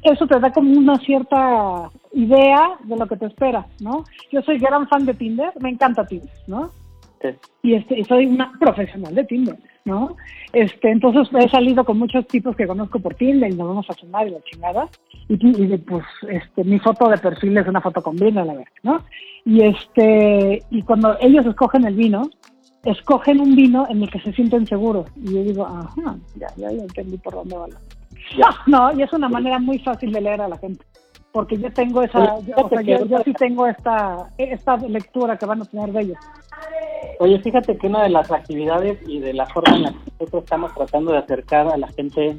[0.03, 4.05] eso te da como una cierta idea de lo que te espera, ¿no?
[4.32, 6.70] Yo soy gran fan de Tinder, me encanta Tinder, ¿no?
[7.20, 7.28] Sí.
[7.62, 10.16] y este y soy una profesional de Tinder, ¿no?
[10.55, 13.95] Este, entonces he salido con muchos tipos que conozco por Tinder y nos vamos a
[13.95, 14.88] cenar y la chingada.
[15.28, 19.05] Y, pues este mi foto de perfil es una foto con vino, la verdad, ¿no?
[19.45, 22.22] Y este y cuando ellos escogen el vino,
[22.84, 25.07] escogen un vino en el que se sienten seguros.
[25.16, 27.76] Y yo digo, ajá, ya, ya, ya entendí por dónde va la.
[28.66, 30.85] No, y es una manera muy fácil de leer a la gente.
[31.33, 35.47] Porque yo tengo esa, yo, o sea, yo, yo sí tengo esta, esta lectura que
[35.47, 36.18] van a tener de ellos.
[37.21, 40.43] Oye, fíjate que una de las actividades y de la forma en la que nosotros
[40.45, 42.37] estamos tratando de acercar a la gente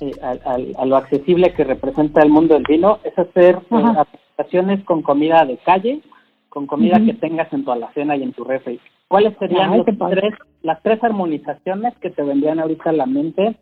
[0.00, 3.84] eh, al- al- a, lo accesible que representa el mundo del vino es hacer eh,
[3.98, 6.00] aplicaciones con comida de calle,
[6.48, 8.80] con comida que tengas en tu alacena y en tu refri.
[9.08, 13.56] ¿Cuáles serían Ay, los tres, las tres armonizaciones que te vendrían ahorita a la mente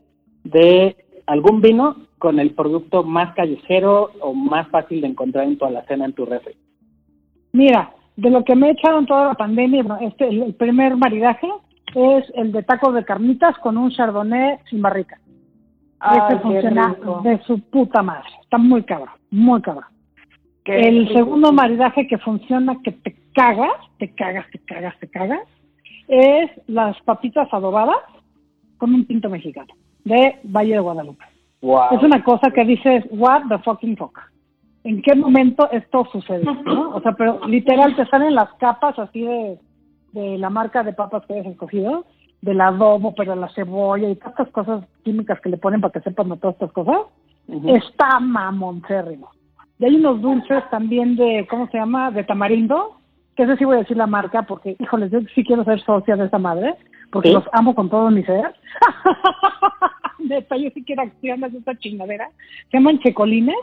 [0.44, 0.96] de
[1.30, 6.04] algún vino con el producto más callejero o más fácil de encontrar en tu alacena,
[6.04, 6.54] en tu refri?
[7.52, 11.48] Mira, de lo que me echaron toda la pandemia, bueno, este, el, el primer maridaje
[11.94, 15.20] es el de tacos de carnitas con un chardonnay sin barrica.
[16.00, 17.20] Qué funciona rico.
[17.22, 18.28] de su puta madre.
[18.42, 19.84] Está muy cabrón, muy cabrón.
[20.64, 21.12] Qué el rico.
[21.12, 25.46] segundo maridaje que funciona, que te cagas, te cagas, te cagas, te cagas,
[26.08, 27.98] es las papitas adobadas
[28.78, 29.72] con un pinto mexicano
[30.04, 31.24] de Valle de Guadalupe.
[31.62, 31.88] Wow.
[31.92, 34.18] Es una cosa que dices, what the fucking fuck.
[34.82, 36.54] ¿En qué momento esto sucedió?
[36.64, 36.90] ¿no?
[36.96, 39.58] O sea, pero literal te salen las capas así de,
[40.12, 42.06] de la marca de papas que hayas escogido,
[42.40, 46.00] del adobo, pero la cebolla y todas estas cosas químicas que le ponen para que
[46.00, 46.96] sepan de todas estas cosas.
[47.48, 47.76] Ujú.
[47.76, 49.28] Está mamoncérrimo.
[49.78, 52.10] Y hay unos dulces también de, ¿cómo se llama?
[52.10, 52.96] De tamarindo,
[53.36, 56.16] que ese sí voy a decir la marca porque, híjoles, yo sí quiero ser socia
[56.16, 56.74] de esa madre,
[57.10, 57.34] porque ¿Sí?
[57.34, 58.54] los amo con todo mi ser.
[60.18, 62.30] Neta, yo sí quiero acciones de esta chingadera.
[62.70, 63.56] Se llaman checolines.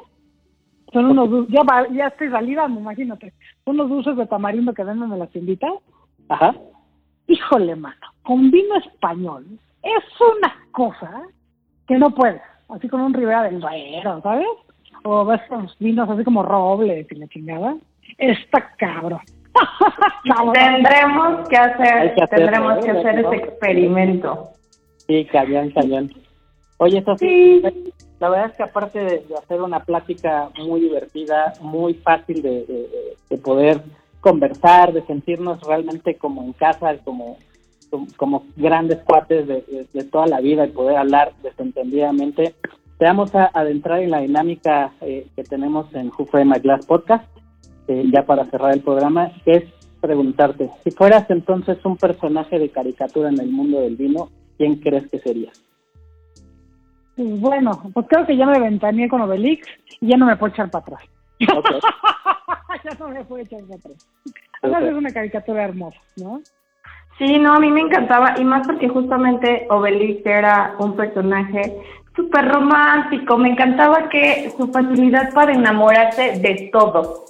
[0.93, 3.33] Son unos dulces, ya, va- ya estoy salivando, imagínate.
[3.65, 5.71] Son unos dulces de tamarindo que venden en las tienditas.
[6.29, 6.55] Ajá.
[7.27, 9.45] Híjole, mano, con vino español
[9.83, 11.23] es una cosa
[11.87, 12.41] que no puedes.
[12.69, 14.47] Así como un Ribera del Duero, ¿sabes?
[15.03, 17.75] O ves los vinos así como robles y la chingada.
[18.17, 19.19] Está cabrón.
[20.53, 22.99] Tendremos que hacer, que tendremos que ¿eh?
[22.99, 24.49] hacer ese experimento.
[25.07, 26.11] Sí, cañón, cañón.
[26.77, 27.93] Oye, Sofía, Sí.
[28.19, 32.65] la verdad es que aparte de, de hacer una plática muy divertida, muy fácil de,
[32.65, 32.87] de-
[33.29, 33.81] de poder
[34.21, 37.37] conversar, de sentirnos realmente como en casa, como,
[37.89, 39.63] como, como grandes cuates de,
[40.11, 42.53] toda la vida y poder hablar desentendidamente,
[42.97, 46.85] te vamos a adentrar en la dinámica eh, que tenemos en Who Framed My Glass
[46.85, 47.25] Podcast,
[47.87, 49.63] eh, ya para cerrar el programa, es
[50.01, 55.09] preguntarte, si fueras entonces un personaje de caricatura en el mundo del vino, ¿quién crees
[55.09, 55.61] que serías?
[57.15, 59.67] Pues bueno, pues creo que ya me ventaneé con Obelix
[59.99, 61.01] y ya no me puedo echar para atrás.
[62.83, 64.07] Ya no me puedo echar para atrás.
[64.61, 66.41] Además es una caricatura hermosa, ¿no?
[67.17, 71.75] Sí, no, a mí me encantaba, y más porque justamente Obelix era un personaje
[72.15, 73.37] súper romántico.
[73.37, 77.25] Me encantaba que su facilidad para enamorarse de todo.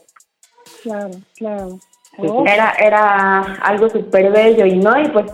[0.87, 1.69] Claro, claro.
[2.15, 5.25] Sí, Oh, Era, era algo súper bello, y no, y pues,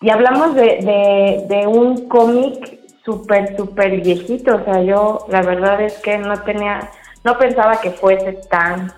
[0.00, 4.56] y hablamos de, de, de un cómic súper, súper viejito.
[4.56, 6.88] O sea, yo la verdad es que no tenía,
[7.24, 8.92] no pensaba que fuese tan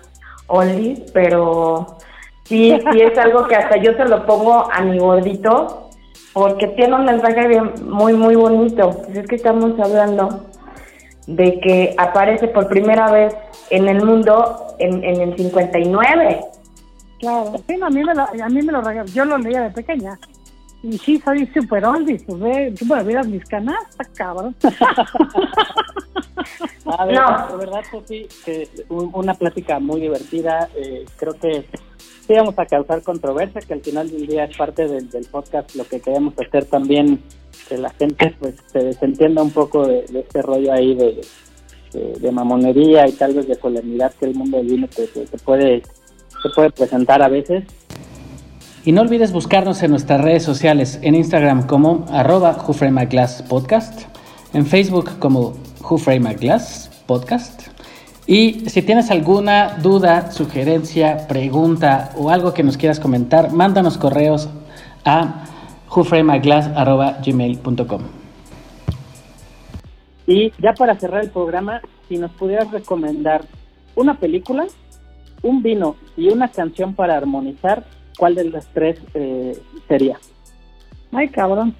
[0.47, 1.97] oldies, pero
[2.43, 5.89] sí, sí es algo que hasta yo se lo pongo a mi gordito
[6.33, 8.91] porque tiene un mensaje bien, muy, muy bonito.
[8.91, 10.45] Pues es que estamos hablando
[11.27, 13.35] de que aparece por primera vez
[13.69, 16.41] en el mundo en, en el 59.
[17.19, 19.07] Claro, sí, no, a mí me lo, a mí me lo regaló.
[19.09, 20.19] Yo lo leía de pequeña.
[20.83, 24.55] Y sí, soy súper oldie, pues ve, tú me miras mis canas, está cabrón.
[26.85, 27.47] A ver, No.
[27.51, 30.69] de verdad, Sofi, que un- una plática muy divertida.
[30.75, 31.65] eh, creo que
[32.27, 35.73] sí vamos a causar controversia, que al final del día es parte del, del podcast.
[35.75, 37.21] Lo que queremos hacer también,
[37.67, 41.21] que la gente pues se desentienda un poco de, de este rollo ahí de,
[41.95, 45.07] de, de mamonería y tal vez de solemnidad que el mundo del vino se
[45.43, 45.81] puede,
[46.43, 47.63] se puede presentar a veces.
[48.85, 52.55] Y no olvides buscarnos en nuestras redes sociales, en Instagram como arroba
[53.49, 54.01] Podcast,
[54.53, 55.53] en Facebook como
[56.39, 57.63] Glass Podcast.
[58.27, 64.49] Y si tienes alguna duda, sugerencia, pregunta o algo que nos quieras comentar, mándanos correos
[65.03, 65.45] a
[65.89, 68.24] whoframemyglass.gmail.com
[70.27, 73.45] Y ya para cerrar el programa, si nos pudieras recomendar
[73.95, 74.65] una película,
[75.41, 77.85] un vino y una canción para armonizar,
[78.17, 79.57] ¿cuál de las tres eh,
[79.87, 80.17] sería?
[81.11, 81.75] Ay, cabrón.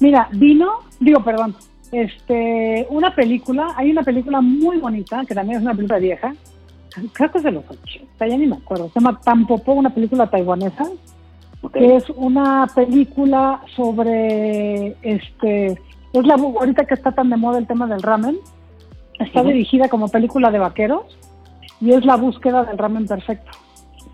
[0.00, 1.54] Mira, vino, digo, perdón,
[1.92, 6.34] este, una película, hay una película muy bonita, que también es una película vieja,
[7.12, 10.28] creo que es de los 80, ya ni me acuerdo, se llama Tampopo, una película
[10.28, 10.90] taiwanesa,
[11.72, 15.80] que es una película sobre, este,
[16.14, 18.36] es la, ahorita que está tan de moda el tema del ramen,
[19.18, 19.48] está Ujú.
[19.48, 21.02] dirigida como película de vaqueros
[21.80, 23.50] y es la búsqueda del ramen perfecto.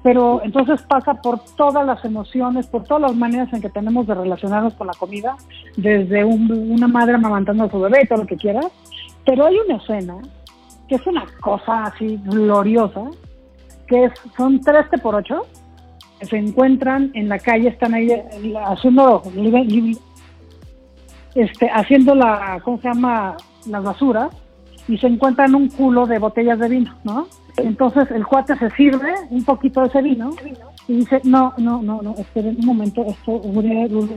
[0.02, 4.14] Pero entonces pasa por todas las emociones, por todas las maneras en que tenemos de
[4.14, 5.36] relacionarnos con la comida,
[5.76, 8.66] desde un- una madre amamantando a su bebé y todo lo que quieras.
[9.26, 10.16] Pero hay una escena
[10.88, 13.02] que es una cosa así gloriosa,
[13.86, 15.42] que es, son tres por ocho
[16.22, 18.10] se encuentran en la calle, están ahí
[18.66, 19.22] haciendo,
[21.34, 23.36] este, haciendo la, ¿cómo se llama?
[23.66, 24.30] Las basuras
[24.88, 27.28] y se encuentran un culo de botellas de vino, ¿no?
[27.56, 30.30] Entonces el cuate se sirve un poquito de ese vino
[30.88, 33.40] y dice, no, no, no, no, esperen un momento, esto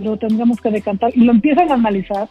[0.02, 1.12] lo, tendríamos que decantar.
[1.16, 2.28] Y lo empiezan a analizar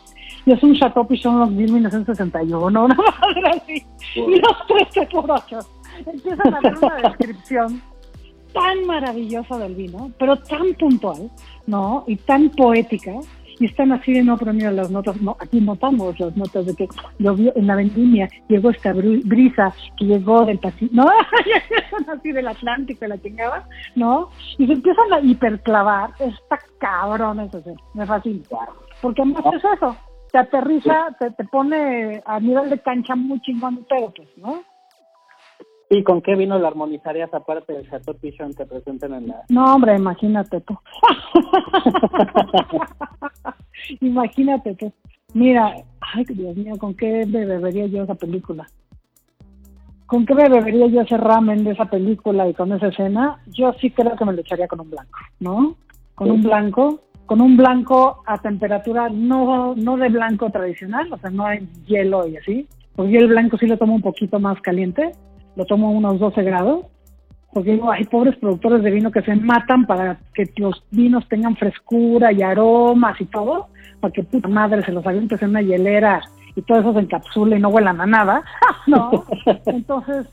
[0.46, 3.86] y es un Chateau Pichon 1961, una madre así.
[4.16, 5.60] Y los tres por ocho
[6.06, 7.82] empiezan a dar una descripción
[8.52, 11.30] tan maravillosa del vino, pero tan puntual,
[11.66, 12.04] ¿no?
[12.06, 13.12] Y tan poética.
[13.62, 16.74] Y están así de no, pero mira las notas, no, aquí notamos las notas de
[16.74, 16.88] que
[17.20, 21.08] llovió en la vendimia, llegó esta brisa que llegó del Pacífico, ¿no?
[22.12, 24.30] Así del Atlántico, la chingada, ¿no?
[24.58, 27.62] Y se empiezan a hiperclavar, está cabrón eso,
[27.94, 28.42] me fascina.
[29.00, 29.96] Porque además es eso,
[30.32, 34.60] te aterriza, te, te pone a nivel de cancha muy chingón el pedo, pues, ¿no?
[35.94, 39.42] ¿Y con qué vino la armonizarías aparte del Chateau Pichon que presentan en la...
[39.50, 40.74] No, hombre, imagínate tú.
[44.00, 44.90] imagínate tú.
[45.34, 48.66] Mira, ay, Dios mío, ¿con qué me bebería yo esa película?
[50.06, 53.42] ¿Con qué me bebería yo ese ramen de esa película y con esa escena?
[53.48, 55.76] Yo sí creo que me lo echaría con un blanco, ¿no?
[56.14, 61.28] Con un blanco, con un blanco a temperatura no, no de blanco tradicional, o sea,
[61.28, 62.66] no hay hielo y así,
[62.96, 65.12] porque yo el blanco sí lo tomo un poquito más caliente,
[65.56, 66.86] lo tomo a unos 12 grados,
[67.52, 71.56] porque digo, hay pobres productores de vino que se matan para que los vinos tengan
[71.56, 73.68] frescura y aromas y todo,
[74.00, 76.22] para que puta madre se los avientes en una hielera
[76.56, 78.42] y todo eso se encapsule y no huelan a nada,
[78.86, 79.10] ¿no?
[79.66, 80.26] Entonces,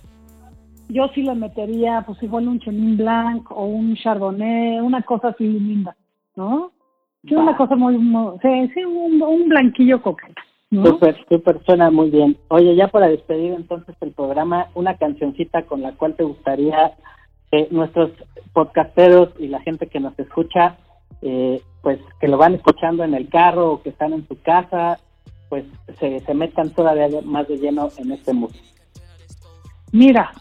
[0.88, 5.46] yo sí le metería, pues igual un Chenin Blanc o un Chardonnay, una cosa así
[5.46, 5.96] linda,
[6.36, 6.72] ¿no?
[7.28, 10.42] Sí, una cosa muy, muy- sí, sí, un, un blanquillo coqueta,
[10.72, 10.86] ¿no?
[10.86, 12.38] Súper, súper, suena muy bien.
[12.50, 16.94] Oye, ya para despedir entonces el programa, una cancioncita con la cual te gustaría
[17.52, 18.12] que nuestros
[18.54, 20.78] podcasteros y la gente que nos escucha,
[21.22, 25.00] eh, pues que lo van escuchando en el carro o que están en su casa,
[25.50, 25.66] pues
[26.00, 28.56] se, se metan todavía más de lleno en este mundo.
[29.92, 30.32] Mira,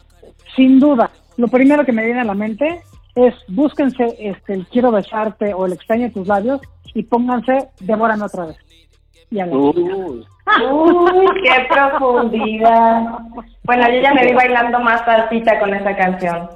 [0.55, 2.83] sin duda, lo primero que me viene a la mente
[3.15, 6.61] es búsquense este, el quiero besarte o el extraño de tus labios
[6.95, 8.57] y pónganse devórame otra vez.
[9.31, 9.57] Y a la.
[9.57, 10.27] Uy,
[10.71, 13.19] Uy, qué profundidad.
[13.65, 16.49] Bueno, yo ya me vi bailando más salsita con esa canción.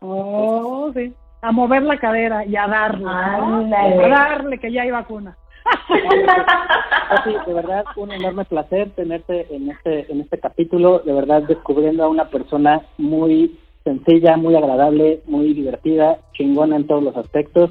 [0.00, 1.12] Oh, sí.
[1.42, 3.08] A mover la cadera y a darle.
[3.08, 5.36] A darle que ya hay vacuna.
[7.08, 12.04] Sofi, de verdad, un enorme placer tenerte en este, en este capítulo, de verdad descubriendo
[12.04, 17.70] a una persona muy sencilla, muy agradable, muy divertida, chingona en todos los aspectos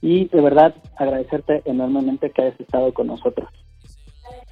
[0.00, 3.48] y de verdad agradecerte enormemente que hayas estado con nosotros.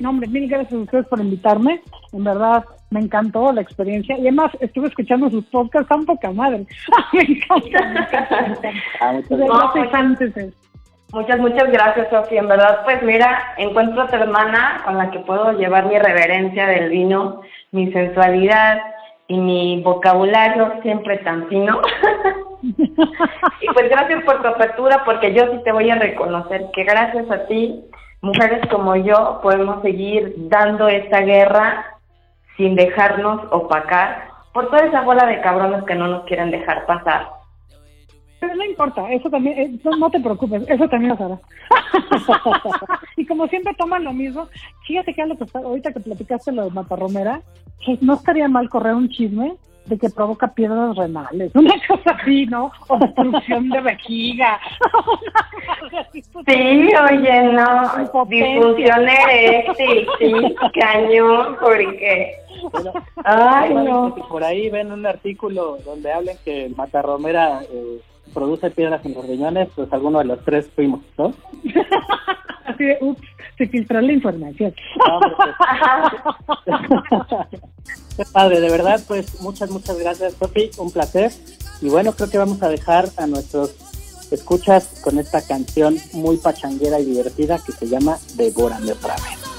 [0.00, 1.80] No, hombre, mil gracias a ustedes por invitarme.
[2.12, 4.16] En verdad, me encantó la experiencia.
[4.18, 6.66] Y además, estuve escuchando sus podcasts tan poca madre.
[7.12, 8.70] me encanta, me encanta.
[9.00, 9.20] Ah.
[11.12, 12.40] Muchas, muchas gracias, Sofía.
[12.40, 16.66] En verdad, pues mira, encuentro a tu hermana con la que puedo llevar mi reverencia
[16.66, 17.40] del vino,
[17.70, 18.78] mi sensualidad
[19.28, 21.80] y mi vocabulario siempre tan fino.
[22.62, 27.30] y pues gracias por tu apertura, porque yo sí te voy a reconocer que gracias
[27.30, 27.84] a ti,
[28.24, 31.98] mujeres como yo, podemos seguir dando esta guerra
[32.56, 37.28] sin dejarnos opacar por toda esa bola de cabrones que no nos quieren dejar pasar.
[38.40, 41.38] Pero no importa, eso también, eh, no, te preocupes, eso también lo hará.
[43.16, 44.48] y como siempre toman lo mismo,
[44.86, 47.40] fíjate que lo ahorita que platicaste lo de Matarromera,
[48.00, 49.56] no estaría mal correr un chisme
[49.86, 52.70] de que provoca piedras renales, una cosa así, ¿no?
[52.88, 54.60] Obstrucción de vejiga.
[56.46, 62.34] Sí, oye, no, difusión eréctil, sí, cañón, porque,
[63.24, 64.14] ay, Bueno, no.
[64.14, 68.00] si por ahí ven un artículo donde hablen que el matarromera eh,
[68.34, 71.32] produce piedras en los riñones, pues alguno de los tres fuimos, ¿no?
[72.66, 73.22] Así de, ups,
[73.56, 74.74] se filtró la información.
[75.06, 75.20] No,
[76.64, 76.76] pues.
[78.16, 81.30] Qué padre, de verdad, pues muchas, muchas gracias, Sofi, un placer.
[81.80, 83.76] Y bueno, creo que vamos a dejar a nuestros
[84.30, 89.53] escuchas con esta canción muy pachanguera y divertida que se llama Devórame otra vez.